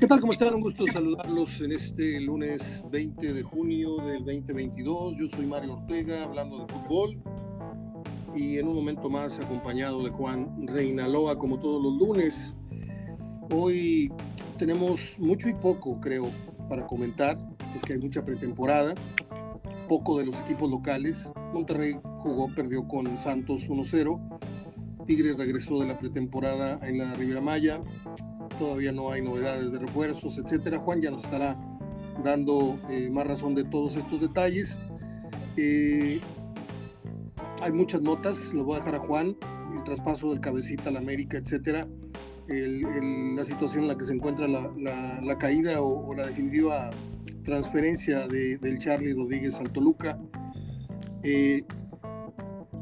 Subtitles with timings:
[0.00, 0.18] ¿Qué tal?
[0.18, 0.54] ¿Cómo están?
[0.54, 5.16] Un gusto saludarlos en este lunes 20 de junio del 2022.
[5.18, 7.22] Yo soy Mario Ortega hablando de fútbol
[8.34, 12.56] y en un momento más acompañado de Juan Reinaloa como todos los lunes.
[13.52, 14.10] Hoy
[14.56, 16.30] tenemos mucho y poco, creo,
[16.66, 17.36] para comentar,
[17.74, 18.94] porque hay mucha pretemporada,
[19.86, 21.30] poco de los equipos locales.
[21.52, 24.40] Monterrey jugó, perdió con Santos 1-0.
[25.04, 27.82] Tigres regresó de la pretemporada en la Riviera Maya.
[28.60, 30.78] Todavía no hay novedades de refuerzos, etcétera.
[30.80, 31.58] Juan ya nos estará
[32.22, 34.78] dando eh, más razón de todos estos detalles.
[35.56, 36.20] Eh,
[37.62, 39.34] hay muchas notas, lo voy a dejar a Juan,
[39.74, 41.88] el traspaso del cabecita a la América, etcétera,
[42.48, 46.90] la situación en la que se encuentra la, caída o, la definitiva
[47.42, 50.18] transferencia de, del Charlie Rodríguez al Toluca.
[51.22, 51.64] Eh,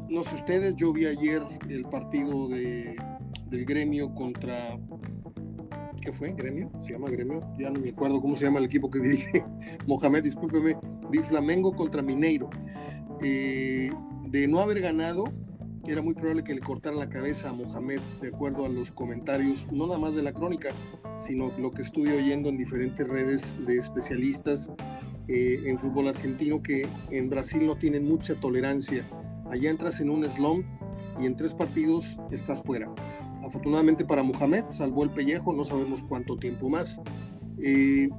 [0.09, 2.97] no sé ustedes, yo vi ayer el partido de,
[3.49, 4.77] del gremio contra.
[6.09, 6.31] ¿Qué fue?
[6.31, 6.71] ¿Gremio?
[6.79, 7.43] ¿Se llama gremio?
[7.55, 9.45] Ya no me acuerdo cómo se llama el equipo que dirige
[9.85, 10.75] Mohamed, discúlpeme.
[11.11, 12.49] Vi Flamengo contra Mineiro.
[13.21, 13.91] Eh,
[14.25, 15.25] de no haber ganado,
[15.85, 19.67] era muy probable que le cortaran la cabeza a Mohamed, de acuerdo a los comentarios,
[19.71, 20.69] no nada más de la crónica,
[21.15, 24.71] sino lo que estuve oyendo en diferentes redes de especialistas
[25.27, 29.07] eh, en fútbol argentino, que en Brasil no tienen mucha tolerancia.
[29.51, 30.65] Allá entras en un slump
[31.21, 32.89] y en tres partidos estás fuera.
[33.43, 37.01] Afortunadamente para Mohamed, salvó el pellejo, no sabemos cuánto tiempo más.
[37.61, 38.09] Eh,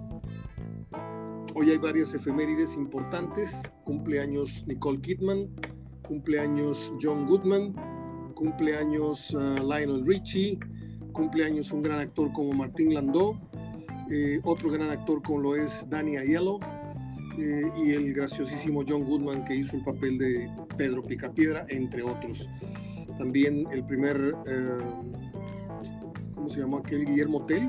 [1.55, 3.73] hoy hay varias efemérides importantes.
[3.85, 5.49] Cumpleaños Nicole Kidman,
[6.07, 7.75] cumpleaños John Goodman,
[8.35, 10.59] cumpleaños uh, Lionel Richie,
[11.13, 13.39] cumpleaños un gran actor como Martín Landau,
[14.11, 16.59] eh, otro gran actor como lo es Danny Aiello
[17.39, 22.49] eh, y el graciosísimo John Goodman que hizo el papel de Pedro Picapiedra, entre otros.
[23.21, 24.79] También el primer, eh,
[26.35, 27.05] ¿cómo se llamó aquel?
[27.05, 27.69] Guillermo Tell.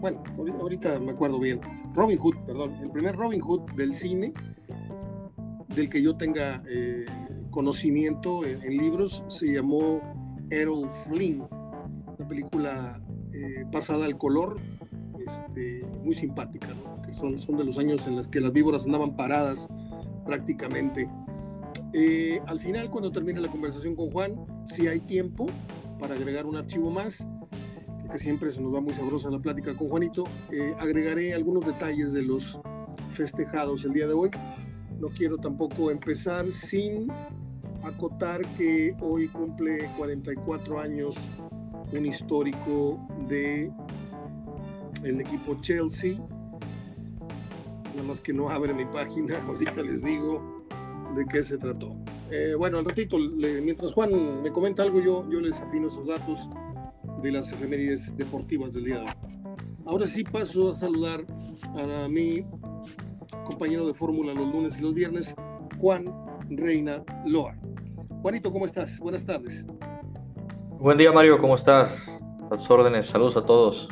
[0.00, 0.20] bueno,
[0.60, 1.60] ahorita me acuerdo bien.
[1.94, 4.34] Robin Hood, perdón, el primer Robin Hood del cine
[5.76, 6.60] del que yo tenga
[7.50, 10.00] conocimiento en, libros se llamó
[10.50, 11.44] Errol Flynn,
[12.18, 13.00] una película
[13.32, 14.56] eh, pasada al color,
[15.24, 16.68] este, muy simpática,
[17.06, 19.68] que son, son de los años en los que las víboras andaban paradas
[20.26, 21.08] prácticamente.
[21.92, 24.34] Eh, al final, cuando termine la conversación con Juan,
[24.66, 25.46] si hay tiempo
[25.98, 27.26] para agregar un archivo más,
[28.02, 32.12] porque siempre se nos va muy sabrosa la plática con Juanito, eh, agregaré algunos detalles
[32.12, 32.58] de los
[33.12, 34.30] festejados el día de hoy.
[35.00, 37.08] No quiero tampoco empezar sin
[37.82, 41.16] acotar que hoy cumple 44 años
[41.92, 43.72] un histórico de
[45.04, 46.18] el equipo Chelsea.
[47.94, 50.57] Nada más que no abre mi página, ahorita les digo
[51.18, 51.96] de qué se trató.
[52.30, 53.18] Eh, bueno, al ratito,
[53.62, 56.48] mientras Juan me comenta algo, yo, yo les afino esos datos
[57.22, 59.12] de las efemérides deportivas del día de hoy.
[59.84, 61.24] Ahora sí paso a saludar
[61.74, 62.44] a mi
[63.44, 65.34] compañero de fórmula los lunes y los viernes,
[65.80, 66.04] Juan
[66.50, 67.56] Reina Loa.
[68.22, 69.00] Juanito, ¿cómo estás?
[69.00, 69.66] Buenas tardes.
[70.78, 71.98] Buen día, Mario, ¿cómo estás?
[72.50, 73.88] A tus órdenes, saludos a todos.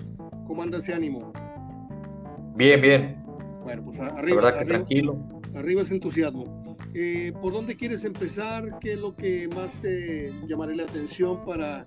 [0.47, 1.33] ¿Cómo anda ese ánimo?
[2.55, 3.25] Bien, bien.
[3.65, 4.41] Bueno, pues arriba.
[4.41, 5.17] La verdad que tranquilo.
[5.57, 6.76] Arriba ese entusiasmo.
[6.99, 8.79] Eh, ¿Por dónde quieres empezar?
[8.81, 11.87] ¿Qué es lo que más te llamaré la atención para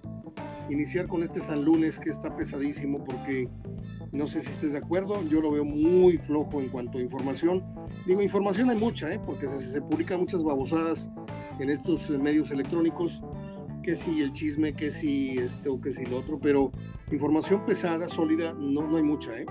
[0.70, 3.04] iniciar con este San Lunes que está pesadísimo?
[3.04, 3.50] Porque
[4.12, 7.64] no sé si estés de acuerdo, yo lo veo muy flojo en cuanto a información.
[8.06, 9.20] Digo, información hay mucha, ¿eh?
[9.26, 11.10] porque se, se publican muchas babosadas
[11.60, 13.24] en estos medios electrónicos,
[13.82, 16.72] que si el chisme, que si este o que si lo otro, pero
[17.12, 19.48] información pesada, sólida, no, no hay mucha, ¿eh?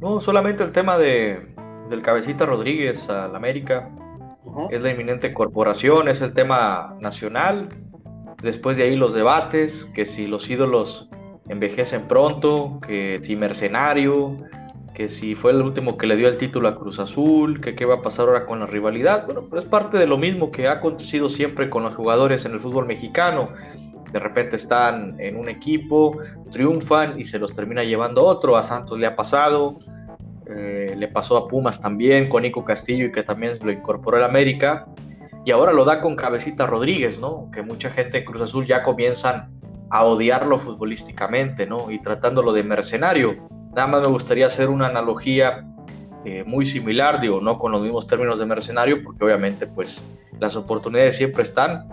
[0.00, 1.57] No, solamente el tema de,
[1.88, 3.90] del cabecita Rodríguez al América,
[4.70, 7.68] es la inminente corporación, es el tema nacional,
[8.42, 11.08] después de ahí los debates, que si los ídolos
[11.48, 14.36] envejecen pronto, que si mercenario,
[14.94, 17.84] que si fue el último que le dio el título a Cruz Azul, que qué
[17.84, 19.26] va a pasar ahora con la rivalidad.
[19.26, 22.52] Bueno, pues es parte de lo mismo que ha acontecido siempre con los jugadores en
[22.52, 23.50] el fútbol mexicano.
[24.12, 26.18] De repente están en un equipo,
[26.50, 28.56] triunfan y se los termina llevando otro.
[28.56, 29.78] A Santos le ha pasado,
[30.50, 34.24] eh, le pasó a Pumas también con Nico Castillo y que también lo incorporó el
[34.24, 34.86] América.
[35.44, 37.50] Y ahora lo da con Cabecita Rodríguez, ¿no?
[37.52, 39.50] Que mucha gente en Cruz Azul ya comienzan
[39.90, 41.90] a odiarlo futbolísticamente, ¿no?
[41.90, 45.64] Y tratándolo de mercenario Nada más me gustaría hacer una analogía
[46.24, 50.02] eh, muy similar, digo, no con los mismos términos de mercenario, porque obviamente pues
[50.40, 51.88] las oportunidades siempre están.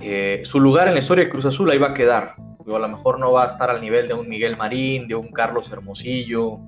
[0.00, 2.34] Eh, su lugar en la historia de Cruz Azul ahí va a quedar.
[2.64, 5.14] Digo, a lo mejor no va a estar al nivel de un Miguel Marín, de
[5.14, 6.58] un Carlos Hermosillo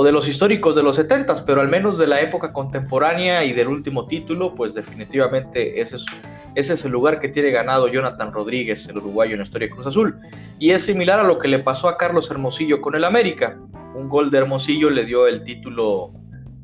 [0.00, 3.52] o de los históricos de los 70, pero al menos de la época contemporánea y
[3.52, 5.96] del último título, pues definitivamente ese
[6.54, 9.88] es, el lugar que tiene ganado Jonathan Rodríguez, el uruguayo en la historia de Cruz
[9.88, 10.16] Azul.
[10.60, 13.58] Y es similar a lo que le pasó a Carlos Hermosillo con el América.
[13.96, 16.12] Un gol de Hermosillo le dio el título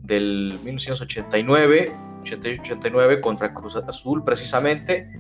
[0.05, 1.93] del 1989,
[2.23, 5.11] 88-89 contra Cruz Azul precisamente.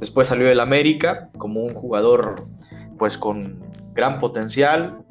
[0.00, 2.48] Después salió del América como un jugador
[2.98, 3.60] pues con
[3.94, 5.04] gran potencial,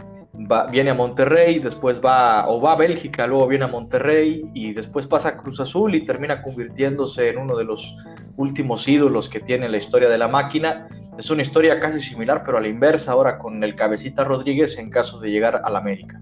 [0.72, 5.06] viene a Monterrey, después va o va a Bélgica, luego viene a Monterrey y después
[5.06, 7.96] pasa a Cruz Azul y termina convirtiéndose en uno de los
[8.38, 10.88] últimos ídolos que tiene la historia de la máquina.
[11.18, 14.90] Es una historia casi similar, pero a la inversa ahora con el cabecita Rodríguez en
[14.90, 16.22] caso de llegar al América.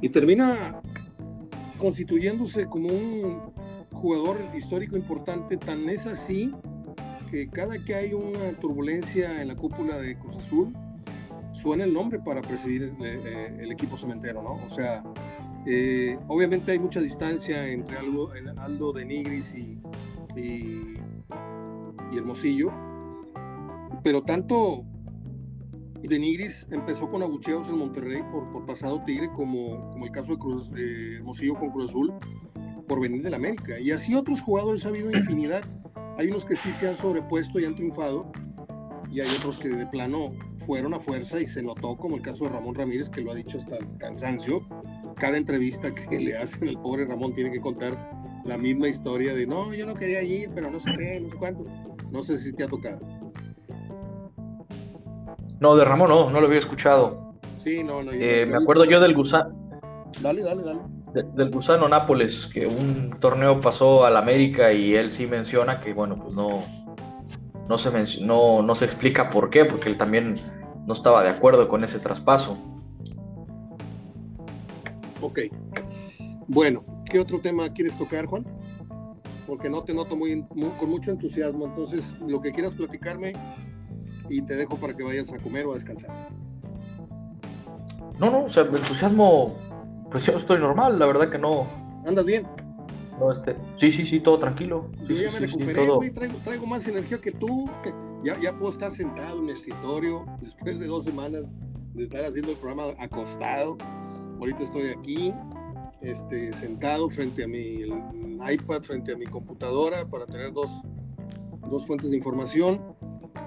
[0.00, 0.80] Y termina
[1.76, 3.52] constituyéndose como un
[3.92, 6.54] jugador histórico importante, tan es así
[7.30, 10.72] que cada que hay una turbulencia en la cúpula de Cruz Azul,
[11.56, 14.64] suena el nombre para presidir eh, eh, el equipo cementero, ¿no?
[14.64, 15.02] O sea,
[15.64, 19.80] eh, obviamente hay mucha distancia entre Aldo, Aldo de Nigris y,
[20.36, 20.94] y,
[22.14, 22.72] Hermosillo,
[24.02, 24.84] pero tanto
[26.02, 30.32] de Nigris empezó con abucheos en Monterrey por, por pasado Tigre, como, como el caso
[30.32, 30.70] de, Cruz,
[31.16, 32.14] Hermosillo con Cruz Azul,
[32.86, 33.78] por venir del América.
[33.80, 35.62] Y así otros jugadores ha habido infinidad.
[36.16, 38.30] Hay unos que sí se han sobrepuesto y han triunfado,
[39.16, 40.32] y hay otros que de plano
[40.66, 43.34] fueron a fuerza y se notó, como el caso de Ramón Ramírez, que lo ha
[43.34, 44.60] dicho hasta el cansancio.
[45.16, 48.10] Cada entrevista que le hacen, el pobre Ramón tiene que contar
[48.44, 51.36] la misma historia de no, yo no quería ir, pero no sé qué, no sé
[51.38, 51.64] cuánto.
[52.10, 53.00] No sé si te ha tocado.
[55.60, 57.38] No, de Ramón no, no lo había escuchado.
[57.56, 58.12] Sí, no, no.
[58.12, 59.80] Eh, me acuerdo yo del gusano.
[60.20, 60.80] Dale, dale, dale.
[61.14, 66.18] del gusano Nápoles, que un torneo pasó al América y él sí menciona que, bueno,
[66.18, 66.85] pues no,
[67.68, 70.40] no se, no, no se explica por qué, porque él también
[70.86, 72.56] no estaba de acuerdo con ese traspaso.
[75.20, 75.40] Ok.
[76.46, 78.46] Bueno, ¿qué otro tema quieres tocar, Juan?
[79.46, 80.44] Porque no te noto muy,
[80.78, 81.66] con mucho entusiasmo.
[81.66, 83.32] Entonces, lo que quieras platicarme
[84.28, 86.10] y te dejo para que vayas a comer o a descansar.
[88.18, 89.56] No, no, o sea, entusiasmo,
[90.10, 91.66] pues yo estoy normal, la verdad que no.
[92.06, 92.46] ¿Andas bien?
[93.18, 94.90] No, este, sí, sí, sí, todo tranquilo.
[95.08, 97.68] Yo ya me recuperé, güey, traigo, más energía que tú.
[98.22, 101.54] Ya, ya puedo estar sentado en mi escritorio después de dos semanas
[101.94, 103.78] de estar haciendo el programa acostado.
[104.38, 105.32] Ahorita estoy aquí,
[106.02, 107.80] este, sentado frente a mi
[108.52, 110.70] iPad, frente a mi computadora para tener dos,
[111.70, 112.80] dos fuentes de información.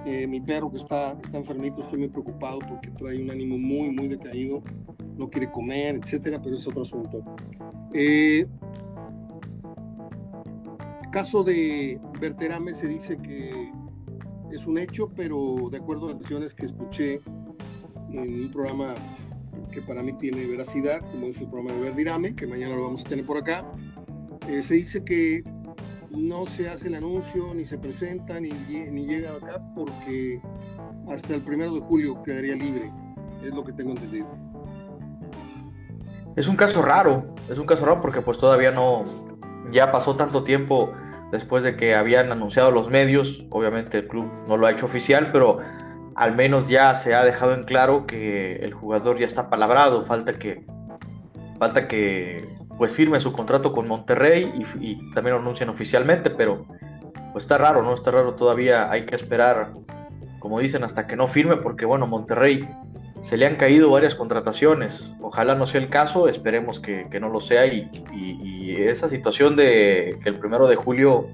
[0.06, 3.90] Eh, mi perro que está, está enfermito, estoy muy preocupado porque trae un ánimo muy,
[3.90, 4.64] muy decaído,
[5.18, 7.24] no quiere comer, etcétera, pero es otro asunto.
[7.94, 8.48] Eh,
[11.10, 13.72] caso de Berterame se dice que
[14.52, 17.20] es un hecho, pero de acuerdo a las versiones que escuché
[18.12, 18.96] en un programa
[19.72, 23.06] que para mí tiene veracidad, como es el programa de Verdirame, que mañana lo vamos
[23.06, 23.66] a tener por acá,
[24.48, 25.44] eh, se dice que
[26.10, 30.42] no se hace el anuncio, ni se presenta, ni, ni llega acá, porque
[31.08, 32.92] hasta el primero de julio quedaría libre,
[33.44, 34.28] es lo que tengo entendido.
[36.36, 39.29] Es un caso raro, es un caso raro porque pues todavía no,
[39.72, 40.94] ya pasó tanto tiempo
[41.32, 45.32] después de que habían anunciado los medios, obviamente el club no lo ha hecho oficial,
[45.32, 45.60] pero
[46.16, 50.34] al menos ya se ha dejado en claro que el jugador ya está palabrado, falta
[50.34, 50.64] que
[51.60, 52.48] falta que
[52.78, 56.66] pues firme su contrato con Monterrey y, también lo anuncien oficialmente, pero
[57.34, 57.94] pues está raro, ¿no?
[57.94, 59.74] Está raro todavía, hay que esperar,
[60.40, 62.68] como dicen, hasta que no firme, porque bueno, Monterrey
[63.22, 65.12] se le han caído varias contrataciones.
[65.22, 67.66] Ojalá no sea el caso, esperemos que, no lo sea.
[67.66, 67.90] Y,
[68.70, 71.28] esa situación de que el primero de julio,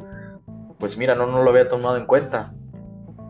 [0.80, 2.54] pues mira, no, no lo había tomado en cuenta.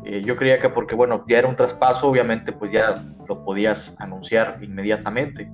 [0.06, 3.96] Eh, yo creía que porque, bueno, ya era un traspaso, obviamente, pues ya lo podías
[4.00, 5.52] anunciar inmediatamente.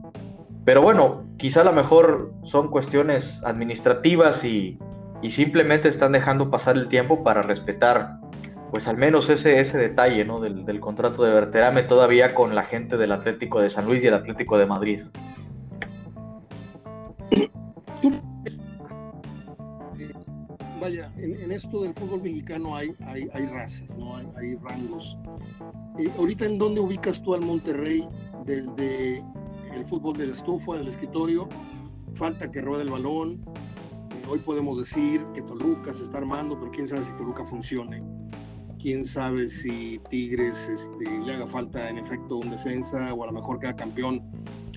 [0.65, 4.77] Pero bueno, quizá a lo mejor son cuestiones administrativas y,
[5.21, 8.17] y simplemente están dejando pasar el tiempo para respetar
[8.71, 10.39] pues al menos ese, ese detalle ¿no?
[10.39, 14.13] del, contrato de Berterame todavía con la gente del Atlético de San Luis y el
[14.13, 15.01] Atlético de Madrid.
[20.79, 24.15] Vaya, en, esto del fútbol mexicano hay, hay, hay razas, ¿no?
[24.15, 25.17] hay, hay rangos.
[25.99, 28.07] Eh, ahorita, ¿en dónde ubicas tú al Monterrey
[28.45, 29.17] desde
[29.75, 31.49] el fútbol de la estufa, del escritorio?
[32.15, 33.43] Falta que ruede el balón.
[34.11, 38.01] Eh, hoy podemos decir que Toluca se está armando, pero quién sabe si Toluca funcione
[38.81, 43.33] quién sabe si Tigres este, le haga falta en efecto un defensa o a lo
[43.33, 44.23] mejor queda campeón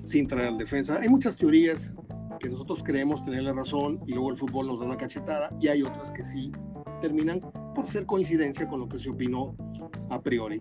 [0.04, 0.98] sin traer al defensa.
[1.00, 1.94] Hay muchas teorías
[2.38, 5.68] que nosotros creemos tener la razón y luego el fútbol nos da una cachetada y
[5.68, 6.52] hay otras que sí
[7.00, 7.40] terminan
[7.74, 9.56] por ser coincidencia con lo que se opinó
[10.10, 10.60] a priori.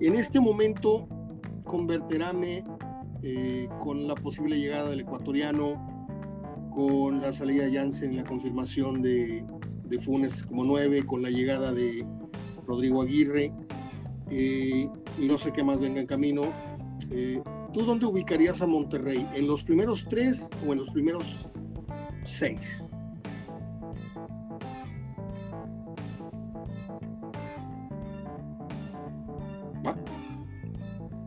[0.00, 1.06] En este momento,
[1.64, 2.64] con Berterame
[3.22, 9.02] eh, con la posible llegada del ecuatoriano, con la salida de Jansen y la confirmación
[9.02, 9.44] de
[10.00, 12.04] Funes como nueve, con la llegada de
[12.72, 13.52] Rodrigo Aguirre,
[14.30, 14.88] eh,
[15.18, 16.44] y no sé qué más venga en camino.
[17.10, 17.42] Eh,
[17.74, 19.28] ¿Tú dónde ubicarías a Monterrey?
[19.34, 21.46] ¿En los primeros tres o en los primeros
[22.24, 22.82] seis?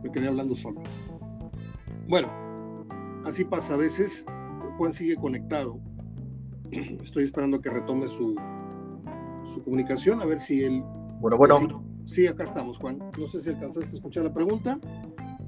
[0.02, 0.82] Me quedé hablando solo.
[2.08, 2.28] Bueno,
[3.24, 4.26] así pasa a veces.
[4.78, 5.78] Juan sigue conectado.
[6.70, 8.34] Estoy esperando que retome su,
[9.44, 10.82] su comunicación, a ver si él...
[11.26, 11.82] Bueno, bueno.
[12.04, 13.00] Sí, acá estamos, Juan.
[13.18, 14.78] No sé si alcanzaste a escuchar la pregunta.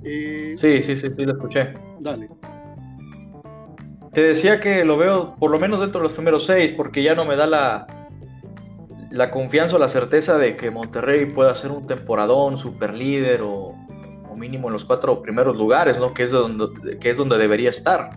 [0.02, 1.72] Eh, sí, sí, sí, sí, la escuché.
[2.00, 2.28] Dale.
[4.12, 7.14] Te decía que lo veo por lo menos dentro de los primeros seis, porque ya
[7.14, 7.86] no me da la,
[9.12, 13.76] la confianza o la certeza de que Monterrey pueda ser un temporadón, super líder o,
[14.28, 16.12] o, mínimo en los cuatro primeros lugares, ¿no?
[16.12, 18.10] Que es, donde, que es donde debería estar.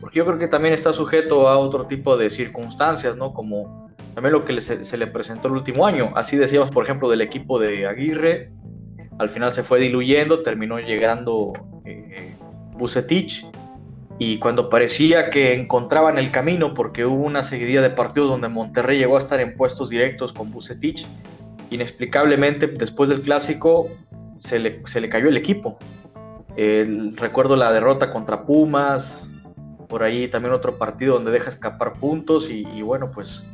[0.00, 3.32] Porque yo creo que también está sujeto a otro tipo de circunstancias, ¿no?
[3.32, 6.12] Como también lo que se, le presentó el último año.
[6.14, 8.52] Así decíamos, por ejemplo, del equipo de Aguirre,
[9.18, 11.52] al final se fue diluyendo, terminó llegando
[11.84, 12.34] eh,
[14.18, 18.98] y cuando parecía que encontraban el camino, porque hubo una seguidilla de partidos donde Monterrey
[18.98, 21.06] llegó a estar en puestos directos con Bucetich,
[21.70, 23.88] inexplicablemente después del clásico
[24.38, 25.78] se le, se le cayó el equipo.
[26.56, 29.30] recuerdo la derrota contra Pumas,
[29.88, 33.44] por ahí también otro partido donde deja escapar puntos y bueno, pues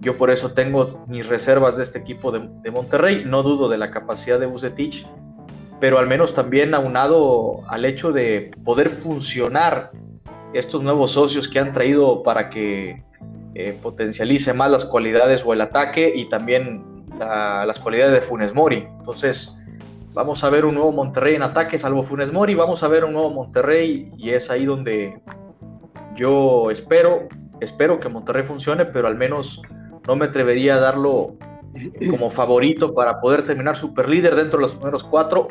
[0.00, 3.24] yo por eso tengo mis reservas de este equipo de, Monterrey.
[3.24, 5.06] No dudo de la capacidad de Bucetich,
[5.80, 9.92] pero al menos también aunado al hecho de poder funcionar
[10.52, 13.02] estos nuevos socios que han traído para que
[13.54, 16.84] eh, potencialice más las cualidades o el ataque y también
[17.18, 18.88] las cualidades de Funes Mori.
[18.98, 19.54] Entonces,
[20.14, 23.12] vamos a ver un nuevo Monterrey en ataque, salvo Funes Mori, vamos a ver un
[23.12, 25.20] nuevo Monterrey y es ahí donde
[26.16, 27.28] yo espero,
[27.60, 29.60] espero que Monterrey funcione, pero al menos
[30.06, 31.36] no me atrevería a darlo
[32.10, 35.48] como favorito para poder terminar super líder dentro de los primeros cuatro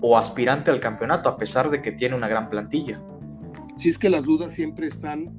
[0.00, 3.00] o aspirante al campeonato, a pesar de que tiene una gran plantilla.
[3.76, 5.32] Sí, es que las dudas siempre están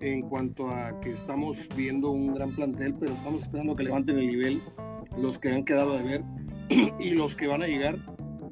[0.00, 4.26] en cuanto a que estamos viendo un gran plantel, pero estamos esperando que levanten el
[4.26, 4.62] nivel
[5.16, 6.22] los que han quedado de ver
[6.98, 7.96] y los que van a llegar,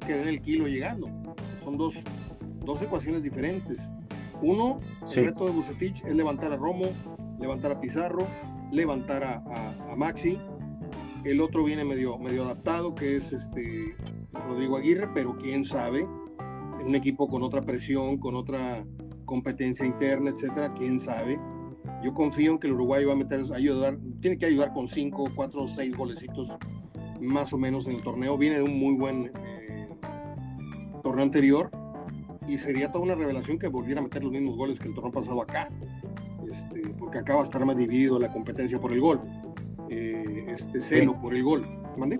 [0.05, 1.09] que den el kilo llegando.
[1.63, 1.95] Son dos,
[2.65, 3.89] dos ecuaciones diferentes.
[4.41, 4.79] Uno,
[5.15, 6.87] el reto de Bucetich es levantar a Romo,
[7.39, 8.27] levantar a Pizarro,
[8.71, 10.37] levantar a, Maxi.
[11.23, 13.95] El otro viene medio, medio adaptado, que es este
[14.31, 16.07] Rodrigo Aguirre, pero quién sabe,
[16.85, 18.85] un equipo con otra presión, con otra
[19.25, 21.39] competencia interna, etcétera, quién sabe.
[22.03, 25.29] Yo confío en que el Uruguay va a meter, ayudar, tiene que ayudar con cinco,
[25.35, 26.55] cuatro, seis golecitos
[27.19, 28.37] más o menos en el torneo.
[28.37, 29.89] Viene de un muy buen eh,
[31.03, 31.71] torneo anterior
[32.47, 35.11] y sería toda una revelación que volviera a meter los mismos goles que el torneo
[35.11, 35.69] pasado acá.
[36.49, 39.19] Este, porque acaba de estar más dividido la competencia por el gol,
[39.89, 41.67] eh, este celo por el gol.
[41.97, 42.19] ¿Mande?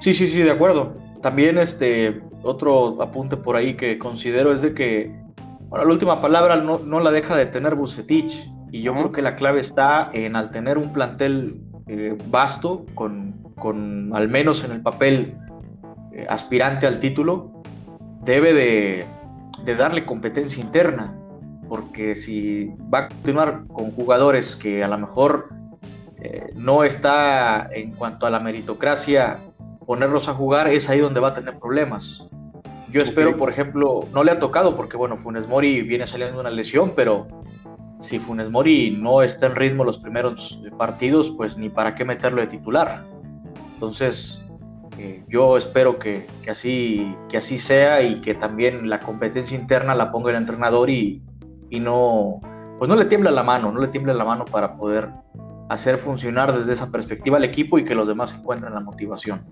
[0.00, 0.96] Sí, sí, sí, de acuerdo.
[1.22, 5.24] También este otro apunte por ahí que considero es de que
[5.68, 9.36] bueno, la última palabra no, la deja de tener Bucetich y yo creo que la
[9.36, 14.82] clave está en al tener un plantel eh, vasto con, con, al menos en el
[14.82, 15.36] papel
[16.12, 17.62] eh, aspirante al título
[18.22, 19.06] debe de,
[19.64, 21.16] de darle competencia interna
[21.68, 25.48] porque si va a continuar con jugadores que a lo mejor
[26.20, 29.40] eh, no está en cuanto a la meritocracia,
[29.86, 32.26] ponerlos a jugar es ahí donde va a tener problemas.
[32.90, 36.40] Yo espero, por ejemplo, no le ha tocado porque, bueno, Funes Mori viene saliendo de
[36.42, 37.26] una lesión, pero
[37.98, 42.40] si Funes Mori no está en ritmo los primeros partidos, pues ni para qué meterlo
[42.40, 43.02] de titular.
[43.74, 44.44] Entonces,
[44.98, 49.94] eh, yo espero que, que, así, que así sea y que también la competencia interna
[49.94, 51.20] la ponga el entrenador y,
[51.74, 52.40] y no,
[52.78, 55.10] pues no le tiembla la mano, no le tiembla la mano para poder
[55.68, 59.42] hacer funcionar desde esa perspectiva al equipo y que los demás encuentren la motivación.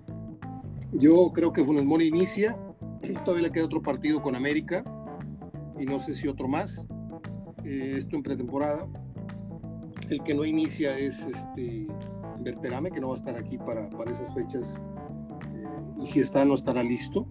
[0.93, 2.57] Yo creo que Funes Mori inicia,
[3.25, 4.85] todavía le queda otro partido con América
[5.77, 6.87] y no sé si otro más,
[7.65, 8.87] eh, esto en pretemporada.
[10.09, 11.87] El que no inicia es este
[12.39, 14.81] Berterame, que no va a estar aquí para, para esas fechas
[15.55, 15.65] eh,
[15.97, 17.27] y si está no estará listo.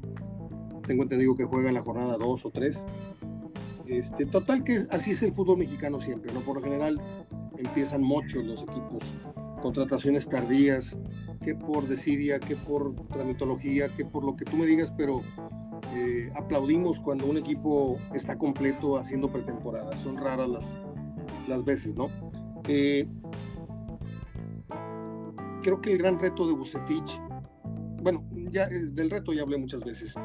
[0.86, 2.84] Tengo entendido que juega en la jornada 2 o 3
[3.98, 6.40] este, total que así es el fútbol mexicano siempre, ¿no?
[6.40, 7.00] Por lo general
[7.58, 9.02] empiezan muchos los equipos,
[9.60, 10.98] contrataciones tardías,
[11.42, 15.22] que por desidia, que por tramitología, que por lo que tú me digas, pero
[15.94, 19.96] eh, aplaudimos cuando un equipo está completo haciendo pretemporada.
[19.96, 20.76] Son raras las,
[21.48, 22.08] las veces, ¿no?
[22.68, 23.08] Eh,
[25.62, 27.20] creo que el gran reto de Bucetich,
[28.02, 30.16] bueno, ya eh, del reto ya hablé muchas veces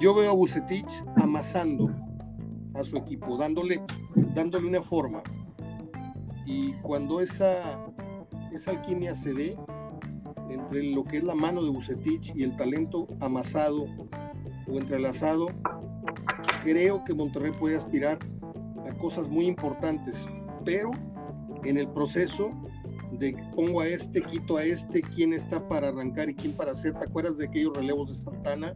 [0.00, 1.94] yo veo a Bucetich amasando
[2.74, 3.82] a su equipo, dándole,
[4.34, 5.22] dándole una forma.
[6.46, 7.78] Y cuando esa,
[8.52, 9.58] esa alquimia se dé
[10.48, 13.86] entre lo que es la mano de Bucetich y el talento amasado
[14.68, 15.48] o entrelazado,
[16.64, 18.18] creo que Monterrey puede aspirar
[18.88, 20.26] a cosas muy importantes,
[20.64, 20.90] pero
[21.64, 22.50] en el proceso
[23.12, 26.94] de pongo a este, quito a este, quién está para arrancar y quién para hacer.
[26.94, 28.72] ¿Te acuerdas de aquellos relevos de Santana?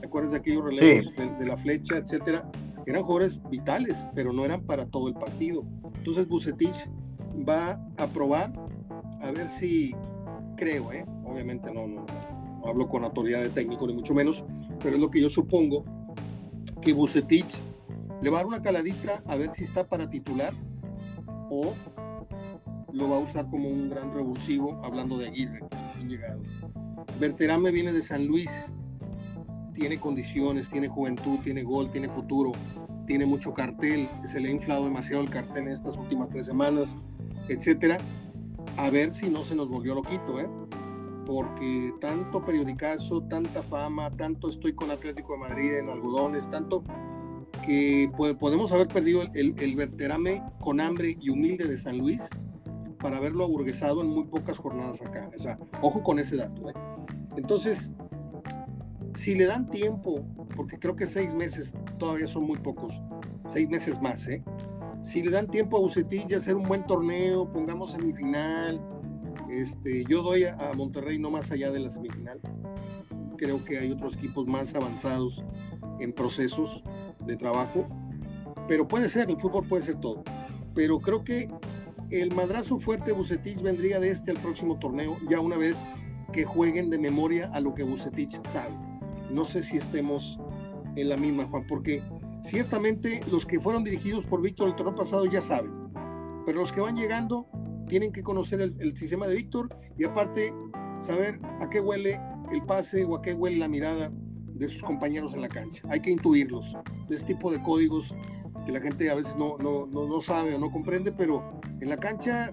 [0.00, 2.50] ¿Te acuerdas de aquellos relevos de, la flecha, etcétera?
[2.90, 5.64] Eran jugadores vitales, pero no eran para todo el partido.
[5.94, 6.90] Entonces Bucetich
[7.48, 8.52] va a probar
[9.20, 9.94] a ver si
[10.56, 11.06] creo, ¿eh?
[11.24, 12.04] obviamente no, no,
[12.64, 14.44] hablo con autoridad de técnico ni mucho menos,
[14.82, 15.84] pero es lo que yo supongo
[16.82, 17.62] que Bucetich
[18.22, 20.52] le va a dar una caladita a ver si está para titular
[21.48, 21.74] o
[22.92, 26.42] lo va a usar como un gran revulsivo, hablando de Aguirre, recién llegado.
[27.72, 28.74] Viene de San Luis,
[29.80, 32.52] tiene condiciones, tiene juventud, tiene gol, tiene futuro,
[33.06, 36.98] tiene mucho cartel, se le ha inflado demasiado el cartel en estas últimas tres semanas,
[37.48, 37.96] etcétera.
[38.76, 40.48] A ver si no se nos volvió loquito, ¿eh?
[41.24, 46.84] Porque tanto periodicazo, tanta fama, tanto estoy con Atlético de Madrid en algodones, tanto
[47.64, 52.28] que podemos haber perdido el, el, Berterame con hambre y humilde de San Luis
[52.98, 55.30] para haberlo aburguesado en muy pocas jornadas acá.
[55.34, 56.68] O sea, ojo con ese dato.
[56.68, 56.74] ¿eh?
[57.36, 57.90] Entonces,
[59.14, 60.24] si le dan tiempo,
[60.56, 62.92] porque creo que seis meses todavía son muy pocos,
[63.48, 64.42] seis meses más, ¿eh?
[65.02, 68.80] Si le dan tiempo a Bucetich hacer un buen torneo, pongamos semifinal,
[69.50, 72.40] este, yo doy a, a Monterrey no más allá de la semifinal.
[73.36, 75.42] Creo que hay otros equipos más avanzados
[75.98, 76.82] en procesos
[77.26, 77.88] de trabajo,
[78.68, 80.22] pero puede ser, el fútbol puede ser todo.
[80.74, 81.50] Pero creo que
[82.10, 85.88] el madrazo fuerte de Bucetich vendría de este al próximo torneo, ya una vez
[86.32, 88.89] que jueguen de memoria a lo que Bucetich sabe.
[89.32, 90.38] No sé si estemos
[90.96, 92.02] en la misma, Juan, porque
[92.42, 95.72] ciertamente los que fueron dirigidos por Víctor el torneo pasado ya saben,
[96.44, 97.46] pero los que van llegando
[97.88, 99.68] tienen que conocer el, sistema de Víctor
[99.98, 100.54] y aparte
[101.00, 102.20] saber a qué huele
[102.52, 104.12] el pase o a qué huele la mirada
[104.46, 105.82] de sus compañeros en la cancha.
[105.88, 106.76] Hay que intuirlos.
[107.08, 108.14] Este tipo de códigos
[108.64, 111.96] que la gente a veces no, no, no, sabe o no comprende, pero en la
[111.96, 112.52] cancha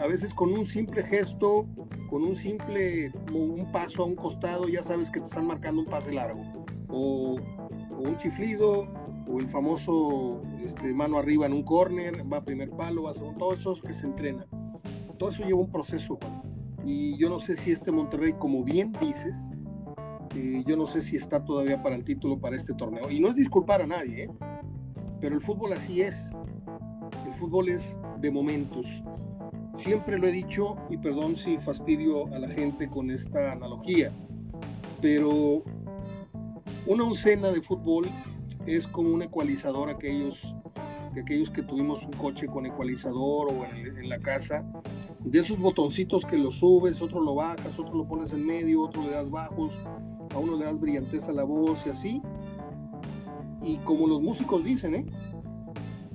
[0.00, 1.66] a veces con un simple gesto,
[2.10, 5.86] con un simple un paso a un costado, ya sabes que te están marcando un
[5.86, 6.42] pase largo.
[6.88, 7.38] O,
[7.98, 8.86] un chiflido,
[9.26, 13.14] o el famoso este, mano arriba en un corner, va a primer palo, va a
[13.14, 14.46] segundo, todo eso que se entrena.
[15.18, 16.18] Todo eso lleva un proceso.
[16.84, 19.50] Y yo no sé si este Monterrey, como bien dices,
[20.36, 23.10] eh, yo no sé si está todavía para el título para este torneo.
[23.10, 24.30] Y no es disculpar a nadie, ¿eh?
[25.20, 26.30] pero el fútbol así es.
[27.26, 28.86] El fútbol es de momentos.
[29.76, 34.10] Siempre lo he dicho, y perdón si fastidio a la gente con esta analogía,
[35.02, 35.62] pero
[36.86, 38.10] una oncena de fútbol
[38.66, 40.54] es como un ecualizador aquellos,
[41.20, 44.64] aquellos que tuvimos un coche con ecualizador o en, la casa,
[45.20, 49.02] de esos botoncitos que lo subes, otro lo bajas, otro lo pones en medio, otro
[49.02, 49.72] le das bajos,
[50.34, 52.22] a uno le das brillantez a la voz y así.
[53.62, 55.06] Y como los músicos dicen, ¿eh?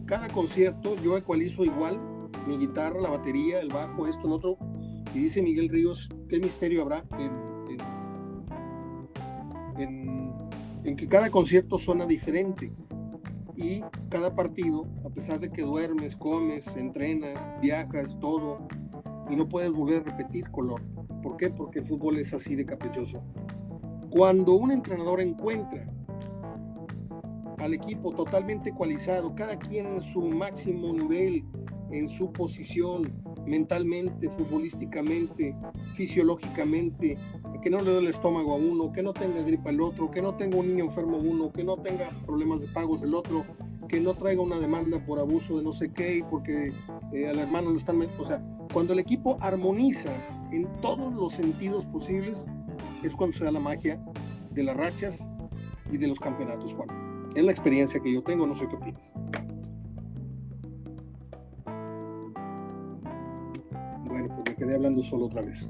[0.06, 2.00] cada concierto yo ecualizo igual
[2.48, 4.58] mi guitarra, la batería, el bajo, esto, lo otro.
[5.14, 7.04] Y dice Miguel Ríos, ¿qué misterio habrá
[9.78, 10.34] en,
[10.84, 12.72] en que cada concierto suena diferente?
[13.56, 18.68] Y cada partido, a pesar de que duermes, comes, entrenas, viajas, todo,
[19.30, 20.82] y no puedes volver a repetir color.
[21.22, 21.50] ¿Por qué?
[21.50, 23.22] Porque el fútbol es así de caprichoso.
[24.10, 25.88] Cuando un entrenador encuentra
[27.58, 31.46] al equipo totalmente ecualizado, cada quien en su máximo nivel,
[31.92, 33.12] en su posición,
[33.46, 35.56] mentalmente, futbolísticamente,
[35.94, 37.18] fisiológicamente,
[37.62, 40.22] que no le dé el estómago a uno, que no tenga gripa el otro, que
[40.22, 43.46] no tenga un niño enfermo uno, que no tenga problemas de pagos el otro,
[43.88, 46.74] que no traiga una demanda por abuso de no sé qué y porque
[47.14, 48.02] eh, al hermano lo están...
[48.18, 48.42] O sea,
[48.74, 50.12] cuando el equipo armoniza
[50.52, 52.48] en todos los sentidos posibles,
[53.04, 54.02] es cuando se da la magia
[54.52, 55.28] de las rachas
[55.92, 56.90] y de los campeonatos, Juan.
[57.36, 59.12] Es la experiencia que yo tengo, no sé qué opinas.
[64.12, 65.70] Bueno, pues me quedé hablando solo otra vez.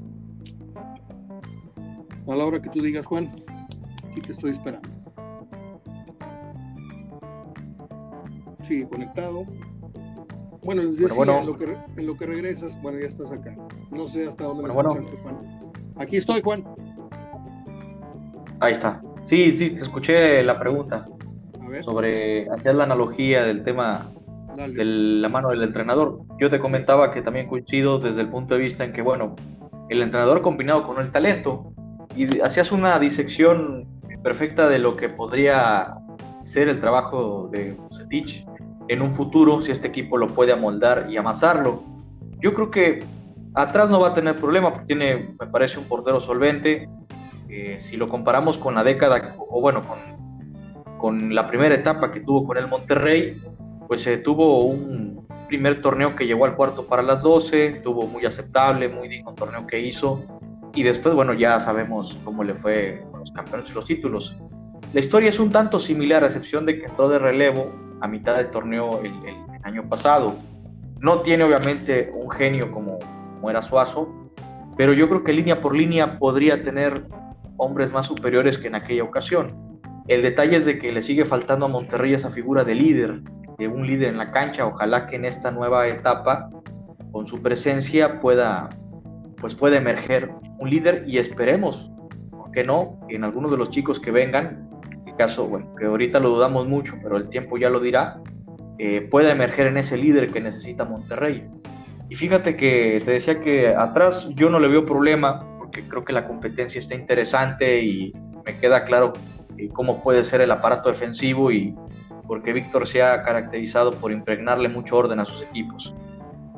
[2.28, 3.32] A la hora que tú digas, Juan,
[4.10, 4.88] aquí te estoy esperando.
[8.64, 9.46] Sigue conectado.
[10.64, 13.56] Bueno, les decía, En, lo que, regresas, bueno, ya estás acá.
[13.90, 15.38] No sé hasta dónde me escuchaste, Juan.
[15.96, 16.64] Aquí estoy, Juan.
[18.58, 19.00] Ahí está.
[19.26, 21.08] Sí, sí, te escuché la pregunta
[21.84, 24.10] sobre, hacías la analogía del tema
[24.56, 26.21] de la mano del entrenador.
[26.38, 29.36] Yo te comentaba que también coincido desde el punto de vista en que, bueno,
[29.88, 31.72] el entrenador combinado con el talento,
[32.14, 33.86] y hacías una disección
[34.22, 35.94] perfecta de lo que podría
[36.40, 38.46] ser el trabajo de Bucetich
[38.88, 41.82] en un futuro si este equipo lo puede amoldar y amasarlo.
[42.40, 43.04] Yo creo que
[43.54, 46.88] atrás no va a tener problema porque tiene, me parece, un portero solvente.
[47.48, 49.98] Eh, si lo comparamos con la década, o bueno, con,
[50.98, 53.40] con la primera etapa que tuvo con el Monterrey,
[53.86, 55.11] pues se tuvo un
[55.52, 59.66] primer torneo que llegó al cuarto para las 12, tuvo muy aceptable, muy digno torneo
[59.66, 60.24] que hizo,
[60.74, 64.34] y después, bueno, ya sabemos cómo le fue con los campeones y los títulos.
[64.94, 68.36] La historia es un tanto similar, a excepción de que entró de relevo a mitad
[68.36, 69.12] del torneo el,
[69.62, 70.36] año pasado.
[71.00, 72.98] No tiene obviamente un genio como,
[73.34, 74.08] como era Suazo,
[74.78, 77.04] pero yo creo que línea por línea podría tener
[77.58, 79.78] hombres más superiores que en aquella ocasión.
[80.08, 83.20] El detalle es de que le sigue faltando a Monterrey esa figura de líder,
[83.68, 84.66] un líder en la cancha.
[84.66, 86.50] Ojalá que en esta nueva etapa,
[87.10, 88.70] con su presencia, pueda,
[89.40, 91.90] pues pueda emerger un líder y esperemos,
[92.52, 93.00] que no?
[93.08, 94.68] En algunos de los chicos que vengan,
[95.06, 98.20] el caso, bueno, que ahorita lo dudamos mucho, pero el tiempo ya lo dirá,
[98.78, 101.48] eh, pueda emerger en ese líder que necesita Monterrey.
[102.08, 106.12] Y fíjate que te decía que atrás yo no le veo problema, porque creo que
[106.12, 108.12] la competencia está interesante y
[108.44, 109.12] me queda claro
[109.72, 111.74] cómo puede ser el aparato defensivo y
[112.32, 115.94] porque Víctor se ha caracterizado por impregnarle mucho orden a sus equipos.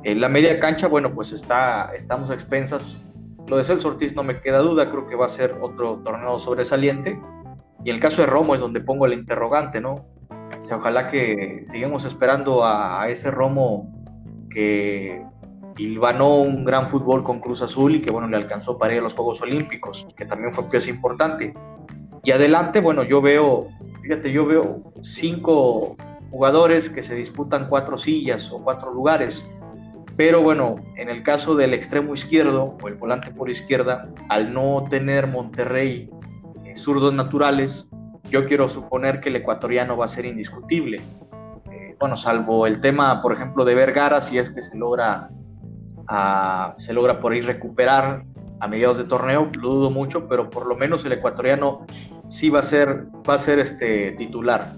[0.05, 3.03] En la media cancha, bueno, pues está, estamos a expensas.
[3.49, 6.39] Lo de Celso Ortiz no me queda duda, creo que va a ser otro torneo
[6.39, 7.19] sobresaliente.
[7.83, 9.95] Y el caso de Romo es donde pongo el interrogante, ¿no?
[10.31, 13.93] O ojalá que sigamos esperando a, ese Romo
[14.51, 15.25] que
[15.77, 19.03] ganó un gran fútbol con Cruz Azul y que, bueno, le alcanzó para ir a
[19.03, 21.53] los Juegos Olímpicos, que también fue pieza importante.
[22.25, 23.69] Y adelante, bueno, yo veo,
[24.03, 25.97] fíjate, yo veo cinco
[26.31, 29.47] jugadores que se disputan cuatro sillas o cuatro lugares.
[30.17, 34.85] Pero bueno, en el caso del extremo izquierdo o el volante por izquierda, al no
[34.89, 36.09] tener Monterrey
[36.65, 37.91] eh, zurdos naturales,
[38.31, 41.03] yo quiero suponer que el ecuatoriano va a ser indiscutible.
[41.71, 45.29] Eh, bueno, salvo el tema, por ejemplo, de Vergara, si es que se logra,
[46.09, 48.25] ah, se logra por ahí recuperar
[48.61, 51.87] a mediados de torneo, lo dudo mucho, pero por lo menos el ecuatoriano
[52.29, 54.77] sí va a ser, va a ser este titular.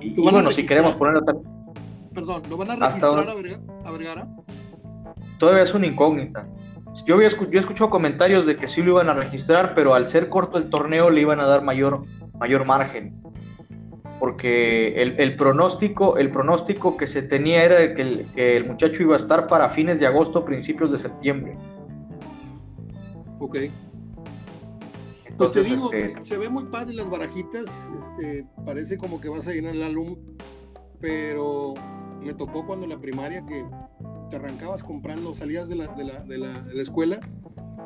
[0.00, 1.22] Y, bueno, si queremos poner
[2.14, 3.28] Perdón, ¿lo van a registrar
[3.84, 4.28] a Vergara?
[5.38, 6.46] Todavía es una incógnita.
[7.04, 10.30] Yo, había, yo escuchado comentarios de que sí lo iban a registrar, pero al ser
[10.30, 12.04] corto el torneo le iban a dar mayor,
[12.38, 13.20] mayor margen.
[14.18, 18.66] Porque el, el pronóstico, el pronóstico que se tenía era de que el, que el
[18.66, 21.58] muchacho iba a estar para fines de agosto, principios de septiembre.
[23.40, 23.58] Ok.
[25.36, 29.46] Pues te digo, este, se ve muy padre las barajitas, este, parece como que vas
[29.48, 30.16] a llenar el álbum,
[31.00, 31.74] pero
[32.20, 33.64] me tocó cuando en la primaria que
[34.30, 37.20] te arrancabas comprando, salías de la, de la, de la, de la escuela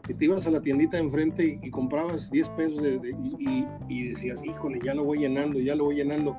[0.08, 2.82] y te ibas a la tiendita de enfrente y, comprabas 10 pesos
[3.18, 6.38] y, y, decías, híjole, ya lo voy llenando, ya lo voy llenando.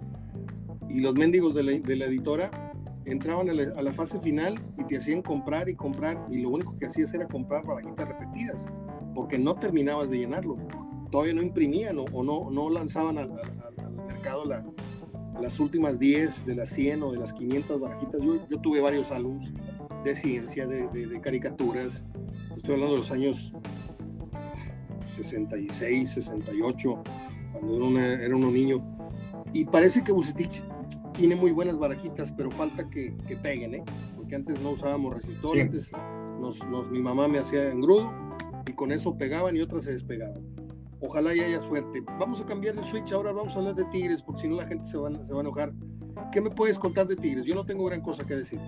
[0.90, 2.72] Y los mendigos de la, de la editora
[3.06, 6.86] entraban a la, fase final y te hacían comprar y comprar y lo único que
[6.86, 8.72] hacías era comprar barajitas repetidas
[9.14, 10.58] porque no terminabas de llenarlo.
[11.12, 13.30] Todavía no imprimían o, no, no lanzaban al,
[14.08, 14.44] mercado
[15.40, 18.22] las últimas 10 de las 100 o de las 500 barajitas.
[18.22, 19.52] Yo, yo tuve varios álbumes
[20.04, 22.06] de ciencia, de, de, caricaturas.
[22.52, 23.52] Estoy hablando de los años
[25.10, 27.04] 66, 68,
[27.52, 28.84] cuando era, una, era un niño.
[29.54, 30.64] Y parece que Bucetich
[31.14, 33.84] tiene muy buenas barajitas, pero falta que, que peguen, ¿eh?
[34.16, 35.92] Porque antes no usábamos resistor, antes
[36.40, 38.12] nos, nos, mi mamá me hacía engrudo
[38.66, 40.61] y con eso pegaban y otras se despegaban.
[41.02, 42.04] Ojalá y haya suerte.
[42.20, 44.68] Vamos a cambiar el switch, ahora vamos a hablar de Tigres, porque si no la
[44.68, 45.72] gente se va, se va a enojar.
[46.32, 47.44] ¿Qué me puedes contar de Tigres?
[47.44, 48.60] Yo no tengo gran cosa que decir.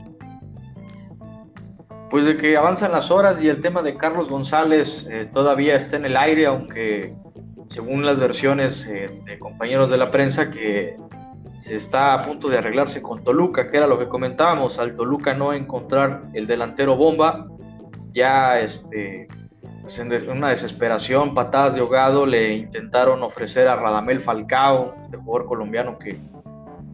[2.10, 5.98] Pues de que avanzan las horas y el tema de Carlos González eh, todavía está
[5.98, 7.16] en el aire, aunque
[7.70, 10.98] según las versiones eh, de compañeros de la prensa que
[11.56, 15.34] se está a punto de arreglarse con Toluca, que era lo que comentábamos, al Toluca
[15.34, 17.48] no encontrar el delantero bomba,
[18.12, 19.28] ya este,
[19.84, 25.46] pues, en una desesperación, patadas de ahogado, le intentaron ofrecer a Radamel Falcao, este jugador
[25.46, 26.18] colombiano que,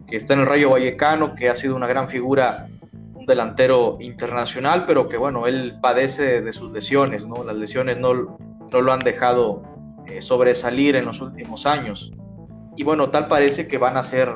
[0.08, 2.66] que está en el Rayo Vallecano, que ha sido una gran figura,
[3.14, 7.44] un delantero internacional, pero que bueno, él padece de sus lesiones, ¿no?
[7.44, 8.36] Las lesiones no,
[8.72, 9.62] no lo han dejado
[10.08, 12.10] eh, sobresalir en los últimos años.
[12.74, 14.34] Y bueno, tal parece que van a hacer,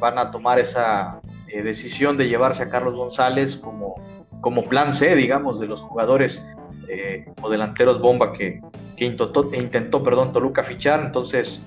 [0.00, 3.96] van a tomar esa eh, decisión de llevarse a Carlos González como,
[4.40, 6.42] como plan C, digamos, de los jugadores
[6.88, 8.60] eh, o delanteros bomba que,
[8.96, 11.00] intentó, intentó perdón, Toluca fichar.
[11.00, 11.62] Entonces,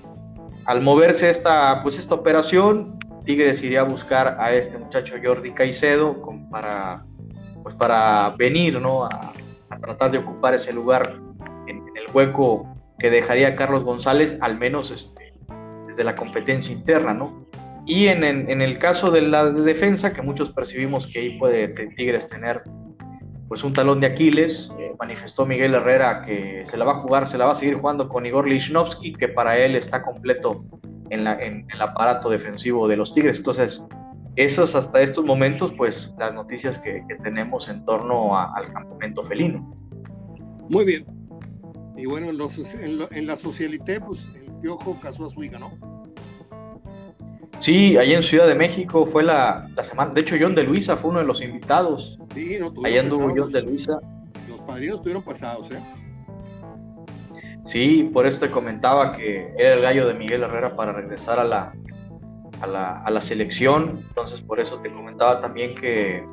[0.64, 6.22] al moverse esta, pues esta operación, Tigres iría a buscar a este muchacho Jordi Caicedo
[6.50, 7.04] para,
[7.62, 9.04] pues para venir ¿no?
[9.04, 9.32] a,
[9.80, 11.16] tratar de ocupar ese lugar
[11.66, 12.66] en, el hueco
[12.98, 15.34] que dejaría Carlos González, al menos este,
[15.86, 17.46] desde la competencia interna, ¿no?
[17.84, 22.26] Y en, en, el caso de la defensa, que muchos percibimos que ahí puede Tigres
[22.26, 22.62] tener
[23.48, 27.28] pues un talón de Aquiles, eh, manifestó Miguel Herrera que se la va a jugar,
[27.28, 30.64] se la va a seguir jugando con Igor Lichnowsky, que para él está completo
[31.10, 33.38] en, el aparato defensivo de los Tigres.
[33.38, 33.80] Entonces,
[34.34, 39.72] esos hasta estos momentos, pues las noticias que, tenemos en torno al campamento felino.
[40.68, 41.06] Muy bien.
[41.96, 45.95] Y bueno, en, en, la socialité, pues el Piojo casó a su hija, ¿no?
[47.58, 50.12] Sí, allá en Ciudad de México fue la, la, semana.
[50.12, 52.18] De hecho, John de Luisa fue uno de los invitados.
[52.34, 53.98] Sí, no, Allá anduvo John de Luisa.
[54.48, 55.80] Los padrinos estuvieron pasados, ¿eh?
[57.64, 61.44] Sí, por eso te comentaba que era el gallo de Miguel Herrera para regresar a
[61.44, 61.72] la,
[62.60, 64.04] a la, a la selección.
[64.08, 66.24] Entonces, por eso te comentaba también que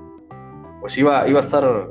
[0.82, 1.90] pues iba, iba a estar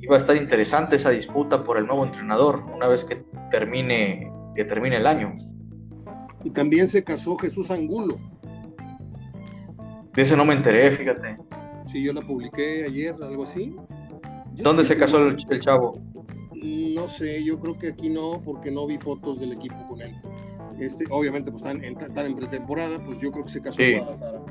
[0.00, 4.64] iba a estar interesante esa disputa por el nuevo entrenador una vez que termine que
[4.64, 5.34] termine el año.
[6.42, 8.16] Y también se casó Jesús Angulo.
[10.14, 11.36] De ese no me enteré, fíjate.
[11.86, 13.74] Sí, yo la publiqué ayer, algo así.
[14.52, 16.00] ¿Dónde se casó el, chavo?
[16.54, 20.14] No sé, yo creo que aquí no, porque no vi fotos del equipo con él.
[20.78, 24.42] Este, obviamente, pues están en, en pretemporada, pues yo creo que se casó en Guadalajara.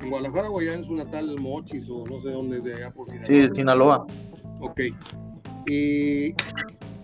[0.00, 2.90] En Guadalajara o allá en su natal Mochis o no sé dónde es de allá
[2.90, 3.26] por Sinaloa.
[3.26, 4.06] Sí, Sinaloa.
[4.60, 4.80] Ok.
[5.66, 6.34] Y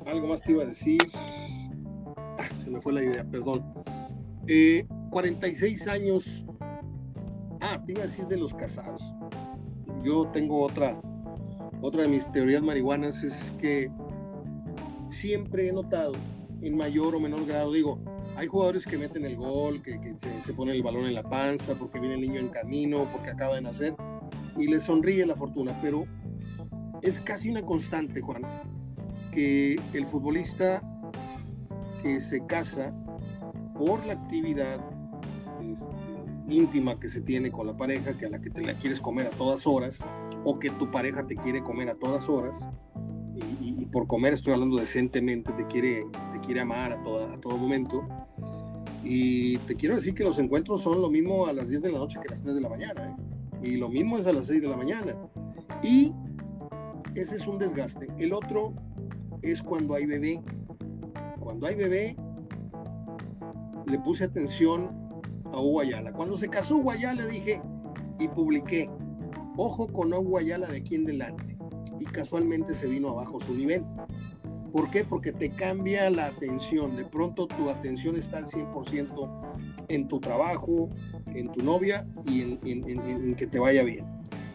[0.06, 1.00] algo más te iba a decir.
[2.38, 3.64] Ah, se me fue la idea, perdón.
[5.10, 6.44] 46 eh, años
[7.62, 9.14] Ah, te iba a decir de los casados.
[10.02, 11.00] Yo tengo otra,
[11.80, 13.88] otra de mis teorías marihuanas, es que
[15.10, 16.12] siempre he notado,
[16.60, 18.00] en mayor o menor grado, digo,
[18.36, 21.76] hay jugadores que meten el gol, que, se, se ponen el balón en la panza
[21.76, 23.94] porque viene el niño en camino, porque acaba de nacer,
[24.58, 26.04] y les sonríe la fortuna, pero
[27.02, 28.42] es casi una constante, Juan,
[29.30, 30.82] que el futbolista
[32.02, 32.92] que se casa
[33.76, 34.80] por la actividad
[36.48, 39.26] íntima que se tiene con la pareja, que a la que te la quieres comer
[39.26, 40.00] a todas horas,
[40.44, 42.66] o que tu pareja te quiere comer a todas horas,
[43.60, 47.58] y, por comer estoy hablando decentemente, te quiere, te quiere amar a, toda, a todo
[47.58, 48.06] momento.
[49.04, 51.98] Y te quiero decir que los encuentros son lo mismo a las 10 de la
[51.98, 53.68] noche que a las 3 de la mañana, ¿eh?
[53.68, 55.16] y lo mismo es a las 6 de la mañana.
[55.82, 56.12] Y
[57.14, 58.08] ese es un desgaste.
[58.18, 58.74] El otro
[59.42, 60.42] es cuando hay bebé.
[61.40, 62.16] Cuando hay bebé,
[63.86, 65.01] le puse atención
[65.52, 65.82] a Hugo
[66.14, 66.92] Cuando se casó Hugo
[67.30, 67.60] dije
[68.18, 68.90] y publiqué,
[69.56, 71.56] ojo con Hugo Ayala de aquí en delante.
[71.98, 73.84] Y casualmente se vino abajo su nivel.
[74.72, 75.04] ¿Por qué?
[75.04, 76.96] Porque te cambia la atención.
[76.96, 80.88] De pronto tu atención está al 100% en tu trabajo,
[81.34, 84.06] en tu novia y en, que te vaya bien.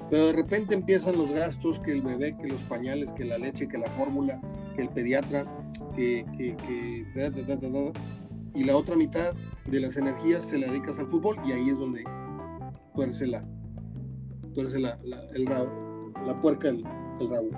[0.09, 3.67] Pero de repente empiezan los gastos, que el bebé, que los pañales, que la leche,
[3.67, 4.41] que la fórmula,
[4.75, 5.45] que el pediatra,
[5.95, 6.25] que...
[8.53, 9.35] y la otra mitad
[9.67, 12.03] de las energías se la dedicas al fútbol y ahí es donde
[12.95, 13.45] tuerce la,
[14.53, 14.97] tuerce la,
[15.35, 16.85] el rabo, la puerca el,
[17.19, 17.49] el, rabo.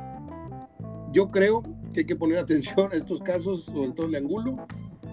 [1.12, 4.58] Yo creo que hay que poner atención a estos casos, sobre todo el angulo,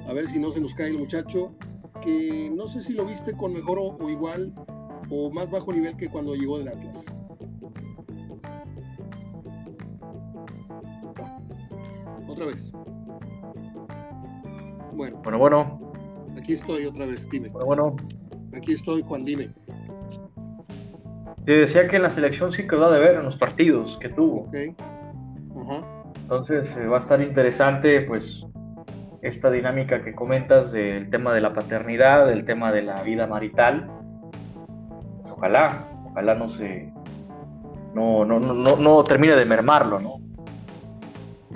[0.08, 1.54] a ver si no se nos cae el muchacho,
[2.00, 4.54] que no sé si lo viste con mejor o, igual
[5.10, 7.04] o más bajo nivel que cuando llegó del Atlas.
[12.26, 12.72] Otra vez.
[14.92, 15.20] Bueno.
[15.22, 15.85] Bueno, bueno.
[16.36, 17.48] Aquí estoy otra vez, dime.
[17.48, 17.96] Bueno,
[18.56, 19.50] Aquí estoy, Juan, dime.
[21.44, 24.48] Te decía que en la selección sí quedó de ver en los partidos que tuvo.
[24.48, 24.56] Ok.
[25.62, 25.80] Ajá.
[26.22, 28.42] Entonces eh, va a estar interesante, pues,
[29.22, 33.90] esta dinámica que comentas del tema de la paternidad, del tema de la vida marital.
[35.30, 36.92] Ojalá, ojalá no se.
[37.94, 40.20] No, no, no, no, termine de mermarlo, ¿no?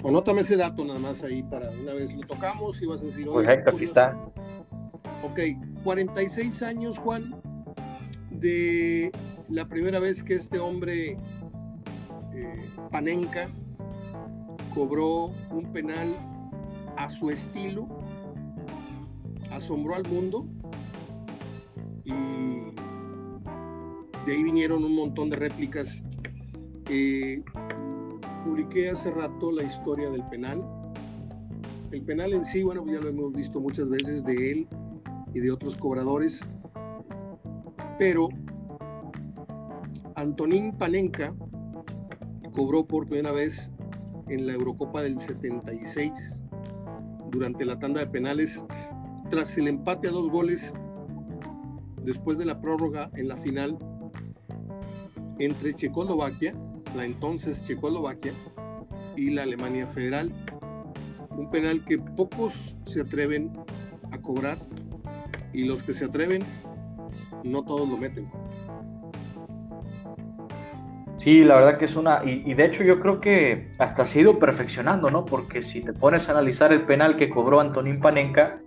[0.07, 3.27] Anótame ese dato nada más ahí para una vez lo tocamos y vas a decir,
[3.27, 4.17] pues aquí está.
[5.23, 5.39] Ok,
[5.85, 7.35] 46 años, Juan,
[8.31, 9.13] de
[9.51, 11.19] la primera vez que este hombre,
[12.33, 13.51] eh, Panenka,
[14.73, 16.17] cobró un penal
[16.97, 17.87] a su estilo,
[19.51, 20.47] asombró al mundo
[22.05, 22.13] y
[24.25, 26.03] de ahí vinieron un montón de réplicas.
[26.89, 27.45] Eh,
[28.47, 30.65] publiqué hace rato la historia del penal.
[31.93, 34.69] El penal en sí, bueno, ya lo hemos visto muchas veces de él
[35.33, 36.41] y de otros cobradores,
[37.99, 38.29] pero
[40.15, 41.35] Antonín Panenka
[42.53, 43.73] cobró por primera vez
[44.29, 46.43] en la Eurocopa del 76
[47.31, 48.65] durante la tanda de penales
[49.31, 50.75] tras el empate a dos goles
[52.05, 53.79] después de la prórroga en la final
[55.39, 56.55] entre Checoslovaquia,
[56.95, 58.35] la entonces Checoslovaquia,
[59.17, 60.33] y la Alemania Federal.
[61.31, 63.53] Un penal que pocos se atreven
[64.11, 64.59] a cobrar
[65.53, 66.45] y los que se atreven,
[67.45, 68.31] no todos lo meten.
[71.19, 74.39] Sí, la verdad que es una, y, de hecho yo creo que hasta ha ido
[74.39, 75.27] perfeccionando, ¿no?
[75.27, 78.59] Porque si te pones a analizar el penal que cobró Antonín Panenka,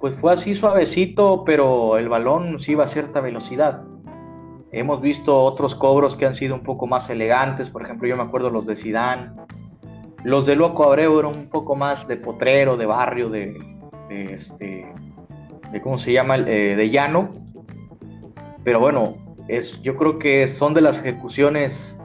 [0.00, 3.86] pues fue así suavecito, pero el balón sí iba a cierta velocidad.
[4.72, 8.24] Hemos visto otros cobros que han sido un poco más elegantes, por ejemplo, yo me
[8.24, 9.36] acuerdo los de Sidán,
[10.24, 13.56] los de Loco Abreu eran un poco más de potrero, de barrio, de,
[14.10, 14.92] este,
[15.72, 17.28] de cómo se llama, eh, de llano.
[18.64, 19.16] Pero bueno,
[19.48, 21.96] es, yo creo que son de las ejecuciones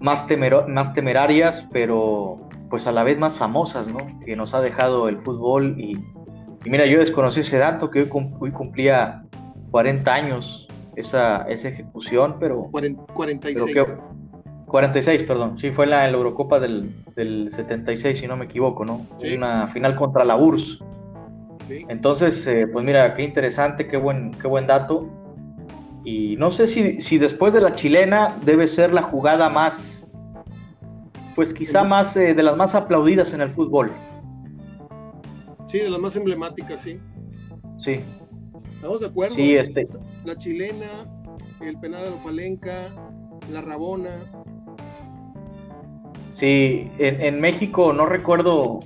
[0.00, 0.26] más,
[0.68, 3.98] más temerarias, pero pues a la vez más famosas, ¿no?
[4.24, 5.98] Que nos ha dejado el fútbol y,
[6.64, 9.24] mira, yo desconocí ese dato que hoy, cumplía
[9.70, 12.70] 40 años esa, esa ejecución, pero...
[13.12, 13.94] 46.
[14.66, 15.58] 46, perdón.
[15.58, 19.06] Sí, fue en la, Eurocopa del, del, 76, si no me equivoco, ¿no?
[19.36, 20.82] Una final contra la URSS.
[21.66, 21.84] Sí.
[21.88, 25.08] Entonces, eh, pues mira, qué interesante, qué buen, qué buen dato.
[26.04, 30.08] Y no sé si, si, después de la chilena debe ser la jugada más,
[31.36, 33.92] pues quizá más eh, de las más aplaudidas en el fútbol.
[35.66, 37.00] Sí, de las más emblemáticas, sí.
[37.78, 38.00] Sí.
[38.74, 39.36] Estamos de acuerdo.
[39.36, 39.86] Sí, este.
[40.24, 40.88] La chilena,
[41.60, 42.74] el penal de Palenca,
[43.50, 44.10] la Rabona.
[46.34, 48.80] Sí, en, en México no recuerdo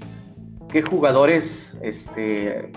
[0.69, 2.71] qué jugadores, este,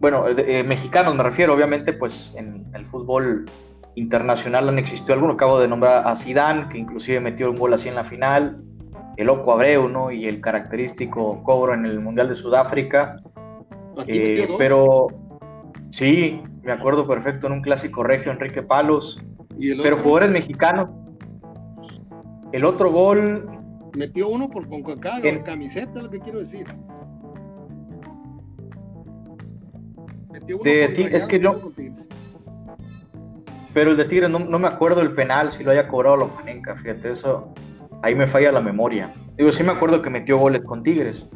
[0.00, 3.46] bueno, eh, mexicanos me refiero, obviamente, pues en el fútbol
[3.94, 5.34] internacional han existido algunos.
[5.34, 8.62] Acabo de nombrar a Zidane, que inclusive metió un gol así en la final.
[9.16, 10.10] El Loco Abreu, ¿no?
[10.10, 13.16] Y el característico cobro en el Mundial de Sudáfrica.
[14.06, 15.08] Eh, pero
[15.90, 19.22] sí, me acuerdo perfecto en un clásico regio, Enrique Palos.
[19.82, 20.88] pero jugadores mexicanos.
[22.52, 23.46] El otro gol.
[23.94, 26.66] Metió uno por con cada camiseta, lo que quiero decir.
[30.58, 31.60] Metió uno es que yo.
[33.72, 36.74] Pero el de Tigres no, me acuerdo el penal, si lo haya cobrado los Panenka,
[36.76, 37.54] fíjate, eso
[38.02, 39.14] ahí me falla la memoria.
[39.36, 41.28] Digo, sí me acuerdo que metió goles con Tigres.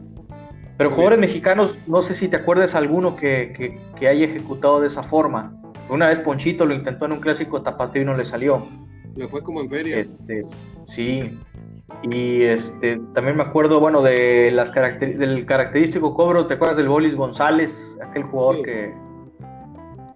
[0.76, 5.54] Pero jugadores mexicanos, no sé si te acuerdas alguno que, haya ejecutado de esa forma.
[5.88, 8.66] Una vez Ponchito lo intentó en un clásico tapateo y no le salió.
[9.14, 9.98] Le fue como en feria.
[9.98, 10.44] Este,
[10.86, 11.38] sí.
[12.02, 17.14] Y este, también me acuerdo, bueno, de las del característico cobro, ¿te acuerdas del Bolis
[17.14, 17.96] González?
[18.02, 18.92] Aquel jugador que,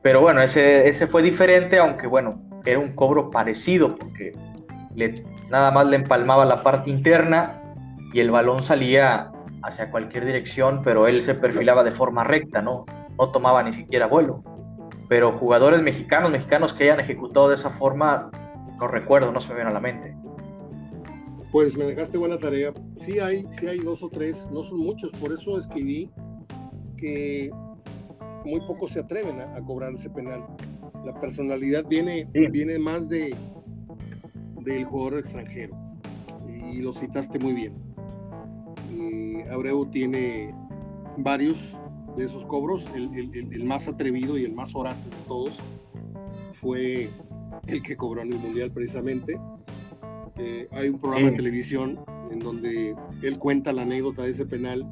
[0.02, 4.32] pero bueno, ese, ese fue diferente, aunque bueno, era un cobro parecido porque
[4.94, 7.62] le, nada más le empalmaba la parte interna
[8.12, 9.30] y el balón salía
[9.62, 12.86] hacia cualquier dirección, pero él se perfilaba de forma recta, ¿no?
[13.18, 14.42] No tomaba ni siquiera vuelo.
[15.08, 18.30] Pero jugadores mexicanos, mexicanos que hayan ejecutado de esa forma,
[18.78, 20.14] no recuerdo, no se me viene a la mente.
[21.50, 22.72] Pues me dejaste buena tarea.
[23.00, 26.10] Sí hay, sí hay dos o tres, no son muchos, por eso escribí
[26.96, 27.50] que
[28.48, 30.46] muy pocos se atreven a, cobrar ese penal.
[31.04, 33.34] La personalidad viene, viene más de
[34.64, 35.76] del jugador extranjero.
[36.72, 37.74] Y lo citaste muy bien.
[39.50, 40.54] Abreu tiene
[41.16, 41.58] varios
[42.16, 42.90] de esos cobros.
[42.94, 45.56] El, más atrevido y el más orante de todos
[46.54, 47.10] fue
[47.66, 49.40] el que cobró en el Mundial precisamente.
[50.36, 51.98] Eh, hay un programa de televisión
[52.30, 54.86] en donde él cuenta la anécdota de ese penal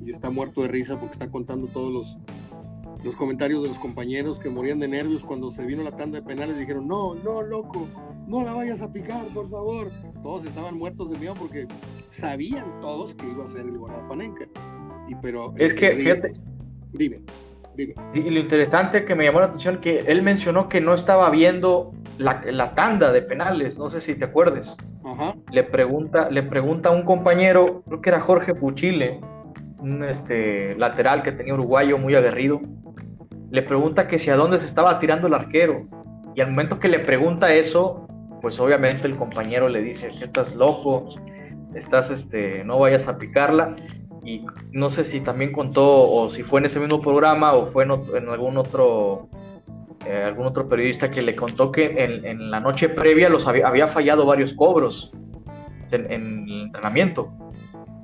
[0.00, 2.18] y está muerto de risa porque está contando todos los,
[3.02, 6.26] los comentarios de los compañeros que morían de nervios cuando se vino la tanda de
[6.26, 7.88] penales dijeron, no, no, loco,
[8.26, 9.90] no la vayas a picar, por favor.
[10.22, 11.66] Todos estaban muertos de miedo porque
[12.08, 14.46] sabían todos que iba a ser el gol Panenka.
[15.08, 16.32] Y pero es que, fíjate,
[16.92, 17.20] dime,
[17.74, 17.94] dime.
[18.14, 21.92] Y lo interesante que me llamó la atención que él mencionó que no estaba viendo
[22.18, 24.76] la, la tanda de penales, no sé si te acuerdes.
[25.04, 25.34] Ajá.
[25.50, 29.20] Le pregunta, le pregunta a un compañero, creo que era Jorge Fuchile,
[29.80, 32.60] un este, lateral que tenía uruguayo muy aguerrido,
[33.50, 35.86] le pregunta que si a dónde se estaba tirando el arquero.
[36.34, 38.06] Y al momento que le pregunta eso,
[38.40, 41.06] pues obviamente el compañero le dice estás loco,
[41.74, 43.74] estás, este, no vayas a picarla.
[44.24, 47.84] Y no sé si también contó o si fue en ese mismo programa o fue
[47.84, 49.28] en, algún otro
[50.06, 54.26] eh, algún otro periodista que le contó que en, la noche previa los había, fallado
[54.26, 55.10] varios cobros
[55.90, 57.32] en, en, el entrenamiento.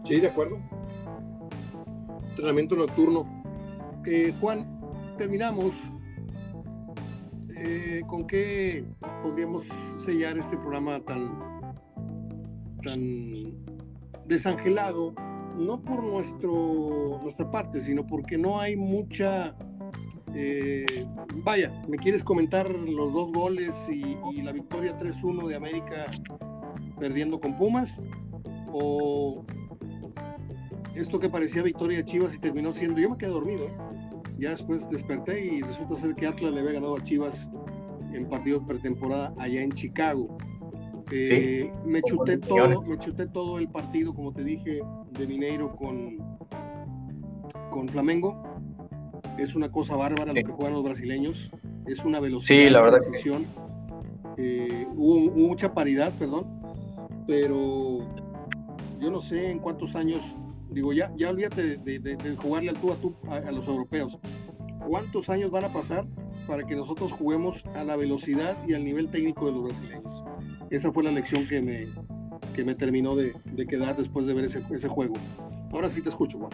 [0.04, 0.58] Sí, de acuerdo.
[2.30, 3.26] Entrenamiento nocturno.
[4.06, 4.75] Eh, Juan,
[5.16, 5.74] terminamos.
[7.56, 8.84] Eh, ¿Con qué
[9.22, 9.64] podríamos
[9.98, 11.40] sellar este programa tan,
[12.82, 13.64] tan
[14.26, 15.14] desangelado?
[15.56, 19.56] No por nuestro, nuestra parte, sino porque no hay mucha...
[20.34, 21.06] Eh,
[21.44, 26.10] vaya, ¿me quieres comentar los dos goles y, la victoria 3-1 de América
[27.00, 28.02] perdiendo con Pumas?
[28.70, 29.46] ¿O
[30.94, 33.00] esto que parecía victoria de Chivas y terminó siendo...
[33.00, 33.64] Yo me quedé dormido.
[33.64, 33.95] ¿eh?
[34.38, 37.50] Ya después desperté y resulta ser que Atlas le había ganado a Chivas
[38.12, 40.36] en partido de pretemporada allá en Chicago.
[41.12, 44.80] Eh, me, chuté todo, me chuté todo el partido, como te dije,
[45.12, 46.18] de Mineiro con,
[47.70, 48.42] con Flamengo.
[49.38, 51.50] Es una cosa bárbara lo que juegan los brasileños.
[51.86, 52.64] Es una velocidad.
[52.64, 52.98] Sí, la verdad.
[54.38, 56.46] Eh, hubo, mucha paridad, perdón,
[57.26, 58.00] pero
[59.00, 60.20] yo no sé en cuántos años,
[60.70, 64.18] digo, ya, ya olvídate de, jugarle al tú a tú a, los europeos.
[64.86, 66.06] ¿Cuántos años van a pasar
[66.46, 70.24] para que nosotros juguemos a la velocidad y al nivel técnico de los brasileños?
[70.70, 71.88] Esa fue la lección que me,
[72.54, 73.34] que me terminó de,
[73.68, 75.14] quedar después de ver ese, ese juego.
[75.72, 76.50] Ahora sí te escucho, Juan.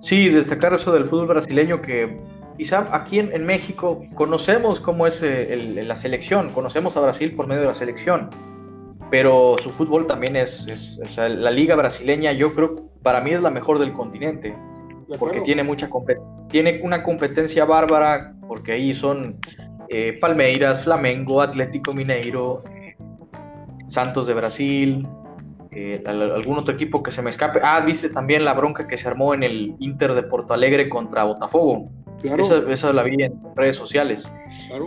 [0.00, 2.20] Sí, destacar eso del fútbol brasileño que
[2.56, 7.62] quizá aquí en, México conocemos cómo es eh, la selección, conocemos a Brasil por medio
[7.62, 8.28] de la selección,
[9.12, 10.66] pero su fútbol también es,
[11.18, 14.56] la liga brasileña yo creo para mí es la mejor del continente,
[15.18, 15.90] porque tiene mucha
[16.48, 19.38] tiene una competencia bárbara, porque ahí son
[19.90, 22.64] eh, Palmeiras, Flamengo, Atlético Mineiro,
[23.88, 25.06] Santos de Brasil,
[25.72, 27.60] eh, algún otro equipo que se me escape.
[27.62, 31.24] Ah, dice también la bronca que se armó en el Inter de Porto Alegre contra
[31.24, 31.90] Botafogo.
[32.22, 34.28] Esa, la vi en redes sociales.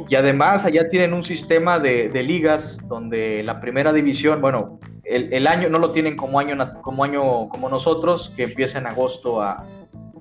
[0.10, 5.70] Y además allá tienen un sistema de, ligas donde la primera división, bueno, el, año
[5.70, 9.64] no lo tienen como año, como año como nosotros, que empieza en agosto a,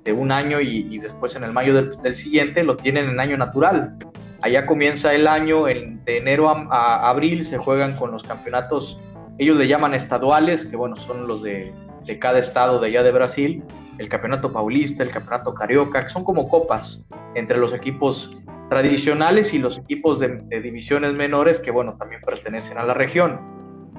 [0.05, 3.97] de un año y, después en el mayo del, siguiente, lo tienen en año natural.
[4.43, 9.01] Allá comienza el año, de enero a, abril se juegan con los campeonatos,
[9.39, 11.73] ellos le llaman estaduales, que bueno, son los de,
[12.05, 13.62] de cada estado de allá de Brasil,
[13.99, 18.30] el campeonato paulista, el campeonato carioca, son como copas entre los equipos
[18.68, 23.40] tradicionales y los equipos de, divisiones menores que, bueno, también pertenecen a la región.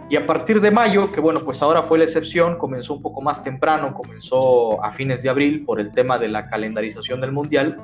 [0.09, 3.21] Y a partir de mayo, que bueno, pues ahora fue la excepción, comenzó un poco
[3.21, 7.79] más temprano, comenzó a fines de abril por el tema de la calendarización del Mundial,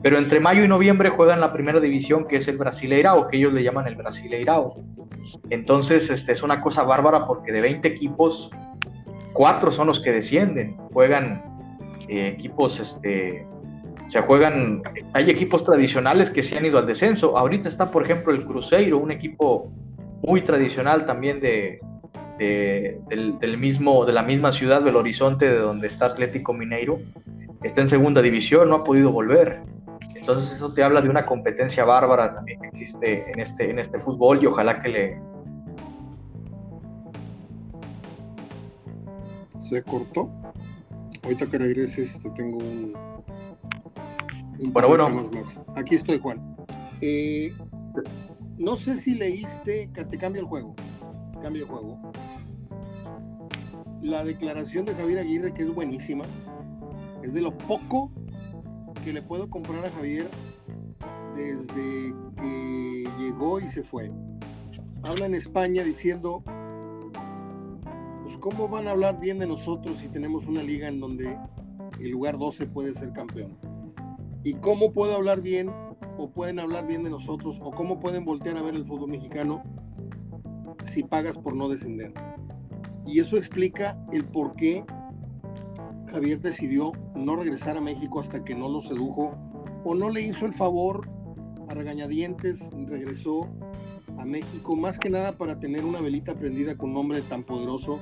[0.00, 3.52] pero entre mayo y noviembre juegan la primera división que es el Brasileirao, que ellos
[3.52, 4.76] le llaman el Brasileirao.
[5.50, 8.50] Entonces, este, es una cosa bárbara porque de 20 equipos,
[9.32, 11.42] cuatro son los que descienden, juegan
[12.08, 13.46] eh, equipos, este,
[14.06, 17.36] o sea, juegan, hay equipos tradicionales que se han ido al descenso.
[17.36, 19.70] Ahorita está, por ejemplo, el Cruzeiro, un equipo
[20.22, 21.80] muy tradicional también de,
[22.38, 26.98] del, mismo, de la misma ciudad del Horizonte, de donde está Atlético Mineiro.
[27.62, 29.60] Está en segunda división, no ha podido volver.
[30.14, 33.98] Entonces eso te habla de una competencia bárbara también que existe en este, en este
[33.98, 35.20] fútbol y ojalá que le,
[39.68, 40.30] se cortó.
[41.22, 42.94] Ahorita que regreses te tengo un,
[44.72, 45.08] bueno, bueno.
[45.08, 45.60] más.
[45.76, 46.56] Aquí estoy, Juan.
[47.00, 47.52] Eh,
[48.56, 50.74] no sé si leíste, te cambia el juego,
[51.42, 52.12] cambia el juego.
[54.02, 56.24] La declaración de Javier Aguirre, que es buenísima,
[57.22, 58.12] es de lo poco
[59.04, 60.28] que le puedo comprar a Javier
[61.36, 64.10] desde que llegó y se fue.
[65.02, 66.42] Habla en España diciendo,
[68.40, 71.38] ¿cómo van a hablar bien de nosotros si tenemos una liga en donde
[72.00, 73.58] el lugar 12 puede ser campeón?
[74.44, 75.70] ¿Y cómo puedo hablar bien
[76.16, 79.62] o pueden hablar bien de nosotros o cómo pueden voltear a ver el fútbol mexicano
[80.82, 82.12] si pagas por no descender?
[83.06, 84.84] Y eso explica el por qué
[86.10, 89.34] Javier decidió no regresar a México hasta que no lo sedujo
[89.84, 91.08] o no le hizo el favor
[91.68, 93.48] a regañadientes, regresó
[94.16, 98.00] a México más que nada para tener una velita prendida con un hombre tan poderoso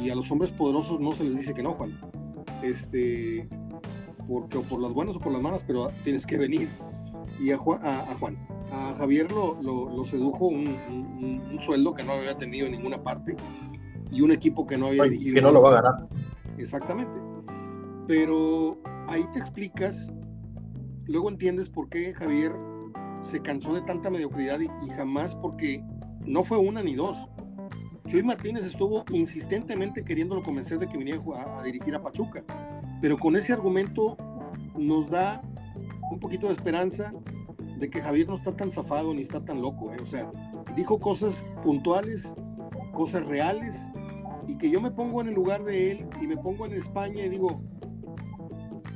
[0.00, 1.98] y a los hombres poderosos no se les dice que no, Juan.
[2.62, 3.48] Este,
[4.28, 6.68] porque o por las buenas o por las malas, pero tienes que venir.
[7.40, 8.36] Y a Juan, a, Juan,
[8.70, 13.36] a Javier lo, lo, sedujo un, un, sueldo que no había tenido en ninguna parte
[14.10, 15.34] y un equipo que no había dirigido.
[15.34, 16.08] Que no lo va a ganar.
[16.58, 17.20] Exactamente.
[18.06, 20.12] Pero ahí te explicas,
[21.04, 22.52] luego entiendes por qué Javier
[23.22, 25.82] se cansó de tanta mediocridad y, y jamás porque
[26.26, 27.16] no fue una ni dos
[28.06, 32.44] Chuy Martínez estuvo insistentemente queriéndolo convencer de que viniera a, dirigir a Pachuca,
[33.00, 34.16] pero con ese argumento
[34.76, 35.40] nos da
[36.10, 37.12] un poquito de esperanza
[37.78, 39.92] de que Javier no está tan zafado ni está tan loco.
[39.92, 39.96] ¿eh?
[40.02, 40.30] O sea,
[40.76, 42.34] dijo cosas puntuales,
[42.92, 43.88] cosas reales,
[44.46, 47.24] y que yo me pongo en el lugar de él y me pongo en España
[47.24, 47.62] y digo,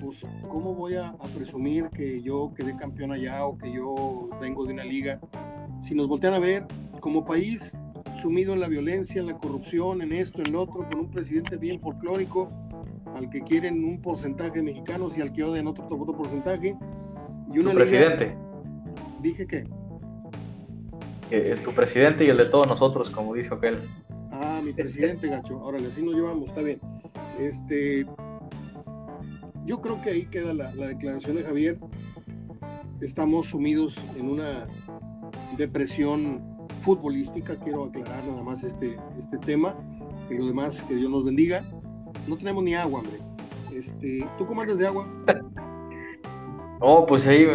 [0.00, 4.66] pues, ¿cómo voy a, a presumir que yo quedé campeón allá o que yo vengo
[4.66, 5.20] de una liga?
[5.80, 6.66] Si nos voltean a ver,
[7.00, 7.76] como país,
[8.16, 11.56] sumido en la violencia, en la corrupción, en esto, en lo otro, con un presidente
[11.56, 12.50] bien folclórico,
[13.14, 16.76] al que quieren un porcentaje de mexicanos y al que odian otro, otro porcentaje.
[17.52, 18.36] Y una tu presidente.
[19.20, 19.64] Dije que.
[21.30, 23.82] Eh, tu presidente y el de todos nosotros, como dijo aquel.
[24.30, 25.58] Ah, mi presidente, gacho.
[25.60, 26.80] Ahora, así nos llevamos, está bien.
[27.38, 28.06] Este.
[29.64, 31.78] yo creo que ahí queda la, la declaración de Javier.
[33.00, 34.66] Estamos sumidos en una
[35.56, 39.74] depresión futbolística, quiero aclarar nada más este, este tema,
[40.30, 41.62] y lo demás, que Dios nos bendiga.
[42.26, 43.18] No tenemos ni agua, hombre.
[43.72, 45.06] Este, ¿Tú cómo andas de agua?
[46.80, 47.46] No, pues ahí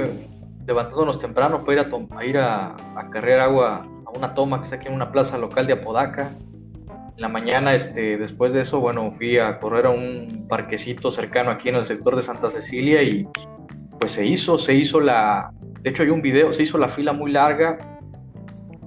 [0.66, 4.64] levantándonos temprano para ir a, a ir a, a, cargar agua a una toma que
[4.64, 6.32] está aquí en una plaza local de Apodaca.
[7.16, 11.52] En la mañana, este, después de eso, bueno, fui a correr a un parquecito cercano
[11.52, 13.28] aquí en el sector de Santa Cecilia y
[14.00, 15.52] pues se hizo, se hizo la,
[15.82, 17.91] de hecho hay un video, se hizo la fila muy larga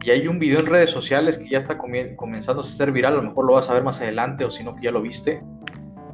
[0.05, 3.17] y hay un video en redes sociales que ya está comenzando a ser viral, a
[3.17, 5.41] lo mejor lo vas a ver más adelante o si no que ya lo viste.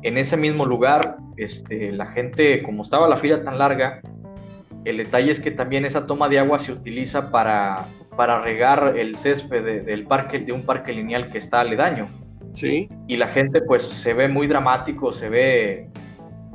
[0.02, 4.00] En ese mismo lugar, este, la gente, como estaba la fila tan larga,
[4.84, 9.16] el detalle es que también esa toma de agua se utiliza para, para regar el
[9.16, 12.08] césped del parque, de un parque lineal que está aledaño.
[12.54, 12.88] Sí.
[13.08, 15.88] Y la gente pues se ve muy dramático, se ve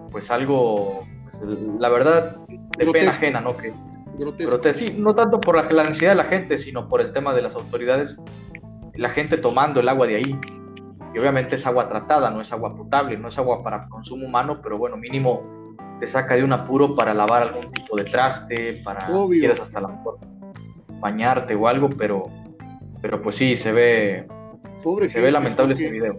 [0.09, 1.41] pues algo, pues,
[1.79, 2.37] la verdad,
[2.77, 3.57] de pena ajena, ¿no?
[3.57, 3.73] Que,
[4.17, 4.73] grotesco.
[4.73, 7.41] Sí, no tanto por la, la ansiedad de la gente, sino por el tema de
[7.41, 8.15] las autoridades,
[8.95, 10.39] la gente tomando el agua de ahí.
[11.13, 14.59] Y obviamente es agua tratada, no es agua potable, no es agua para consumo humano,
[14.61, 15.39] pero bueno, mínimo
[15.99, 19.39] te saca de un apuro para lavar algún tipo de traste, para Obvio.
[19.39, 20.17] quieres hasta la mejor
[20.99, 22.23] bañarte o algo, pero,
[23.01, 24.27] pero pues sí, se ve,
[24.83, 26.17] Pobre se gente, ve lamentable ese video.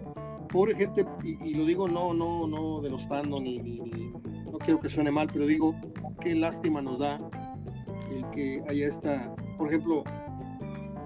[0.51, 4.11] Pobre gente, y, y lo digo no, no, no denostando ni, ni, ni-
[4.51, 5.75] no quiero que suene mal, pero digo
[6.21, 7.19] qué lástima nos da
[8.33, 10.03] que haya esta, por ejemplo,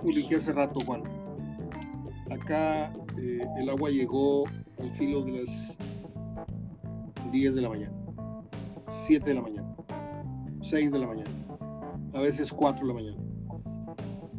[0.02, 1.04] publiqué hace rato, Juan.
[2.30, 4.46] Acá eh, el agua llegó
[4.80, 5.78] al filo de las
[7.32, 7.96] 10 de la mañana,
[9.06, 9.76] 7 de la mañana,
[10.62, 11.30] 6 de la mañana,
[12.14, 13.18] a veces 4 de la mañana.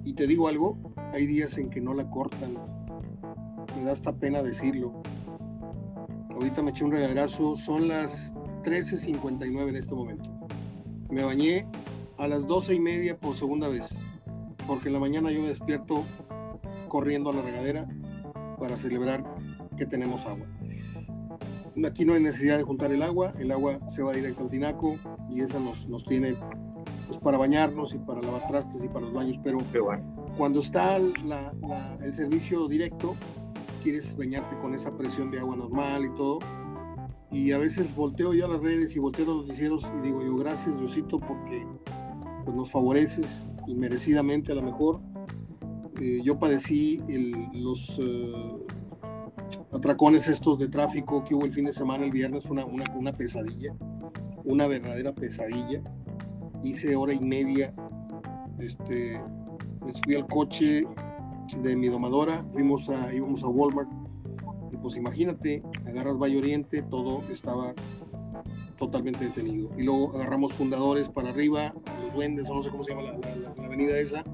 [0.05, 2.55] Y te digo algo, hay días en que no la cortan,
[3.77, 5.03] me da hasta pena decirlo.
[6.31, 10.31] Ahorita me eché un regaderazo, son las 13.59 en este momento.
[11.11, 11.66] Me bañé
[12.23, 13.99] a las 12 y media por segunda vez,
[14.66, 16.05] porque en la mañana yo me despierto
[16.89, 17.89] corriendo a la regadera
[18.61, 19.25] para celebrar
[19.77, 20.47] que tenemos agua.
[21.85, 24.97] Aquí no hay necesidad de juntar el agua, el agua se va directo al tinaco
[25.31, 26.37] y esa nos, nos tiene
[27.09, 30.05] pues, para bañarnos y para lavar trastes y para los baños, pero bueno.
[30.39, 33.16] cuando está la- la- el servicio directo,
[33.83, 36.39] quieres bañarte con esa presión de agua normal y todo.
[37.33, 40.23] Y a veces volteo yo a las redes y volteo a los noticieros y digo
[40.23, 41.66] yo, gracias Diosito porque
[42.45, 45.01] pues, nos favoreces inmerecidamente a lo mejor.
[46.01, 48.32] Eh, yo padecí el- los eh,
[49.72, 52.84] atracones estos de tráfico que hubo el fin de semana, el viernes, fue una, una,
[52.95, 53.74] una pesadilla,
[54.45, 55.82] una verdadera pesadilla.
[56.62, 57.74] Hice hora y media,
[58.59, 59.20] este,
[59.84, 60.86] me subí al coche
[61.62, 63.90] de mi domadora, fuimos a, íbamos a Walmart,
[64.70, 67.74] y pues imagínate, agarras Valle Oriente, todo estaba
[68.78, 69.70] totalmente detenido.
[69.76, 71.74] Y luego agarramos fundadores para arriba,
[72.12, 73.08] duendes, o no sé cómo se llama
[73.56, 74.24] la, avenida esa,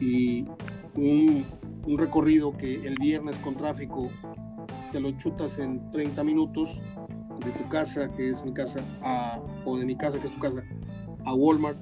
[0.00, 0.46] y
[0.94, 1.46] un,
[1.86, 4.10] un recorrido que el viernes con tráfico
[4.92, 6.80] te lo chutas en 30 minutos
[7.44, 8.80] de tu casa, que es mi casa,
[9.64, 10.62] o de mi casa, que es tu casa,
[11.24, 11.78] a Walmart.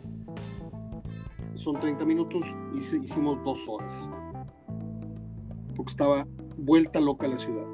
[1.55, 4.11] Son 30 minutos y hicimos dos horas.
[5.77, 6.27] Porque estaba
[6.57, 7.67] vuelta loca la ciudad.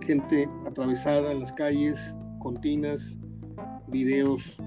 [0.00, 3.16] Gente atravesada en las calles, continas,
[3.86, 4.58] videos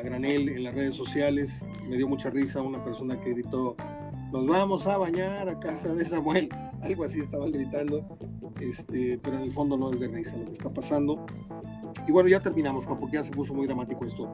[0.00, 1.64] a granel en las redes sociales.
[1.88, 3.76] Me dio mucha risa una persona que gritó,
[4.32, 6.48] nos vamos a bañar a casa de Samuel.
[6.82, 8.06] Algo así estaban gritando,
[8.60, 11.26] este, pero en el fondo no es de risa lo que está pasando.
[12.08, 14.32] Y bueno, ya terminamos, Juan, porque ya se puso muy dramático esto.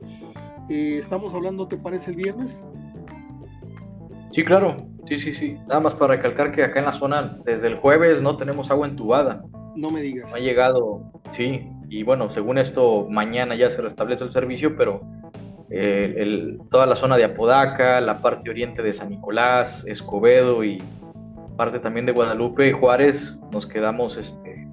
[0.69, 2.65] Eh, estamos hablando, ¿te parece el viernes?
[4.33, 4.87] Sí, claro.
[5.09, 5.57] Sí, sí, sí.
[5.67, 8.87] Nada más para recalcar que acá en la zona, desde el jueves no tenemos agua
[8.87, 9.45] entubada.
[9.75, 10.31] No me digas.
[10.31, 11.69] No ha llegado, sí.
[11.89, 15.03] Y bueno, según esto, mañana ya se restablece el servicio, pero
[15.71, 20.83] eh, el- toda la zona de Apodaca, la parte oriente de San Nicolás, Escobedo y
[21.57, 24.67] parte también de Guadalupe y Juárez, nos quedamos, este,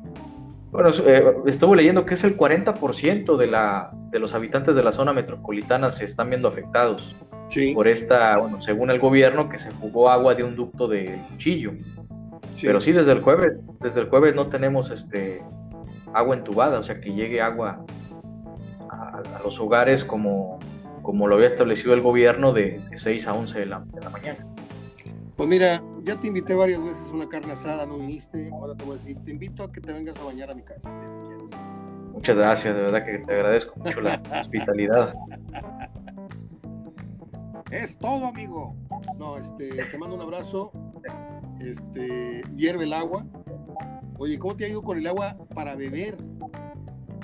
[0.71, 4.91] bueno, eh, estuve leyendo que es el 40% de, la, de los habitantes de la
[4.91, 7.15] zona metropolitana se están viendo afectados
[7.49, 11.19] Sí, por esta, bueno, según el gobierno, que se jugó agua de un ducto de
[11.29, 11.71] cuchillo.
[12.55, 12.65] sí.
[12.65, 15.41] Pero sí, desde el jueves, desde el jueves no tenemos este
[16.13, 17.85] agua entubada, o sea que llegue agua
[18.89, 20.59] a, a los hogares como,
[21.03, 24.09] como lo había establecido el gobierno de, de 6 a 11 de la, de la
[24.09, 24.47] mañana.
[25.35, 28.49] Pues mira, ya te invité varias veces una carne asada, no viniste.
[28.51, 30.63] Ahora te voy a decir, te invito a que te vengas a bañar a mi
[30.63, 30.89] casa.
[31.47, 31.55] si.
[32.11, 35.13] Muchas gracias, de verdad que te agradezco mucho la hospitalidad.
[37.71, 38.75] Es todo, amigo.
[39.17, 40.71] No, este, te mando un abrazo.
[41.59, 43.25] Este, hierve el agua.
[44.19, 46.15] Oye, ¿cómo te ha ido con el agua para beber?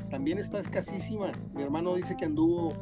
[0.10, 1.32] también está escasísima.
[1.54, 2.74] Mi hermano dice que anduvo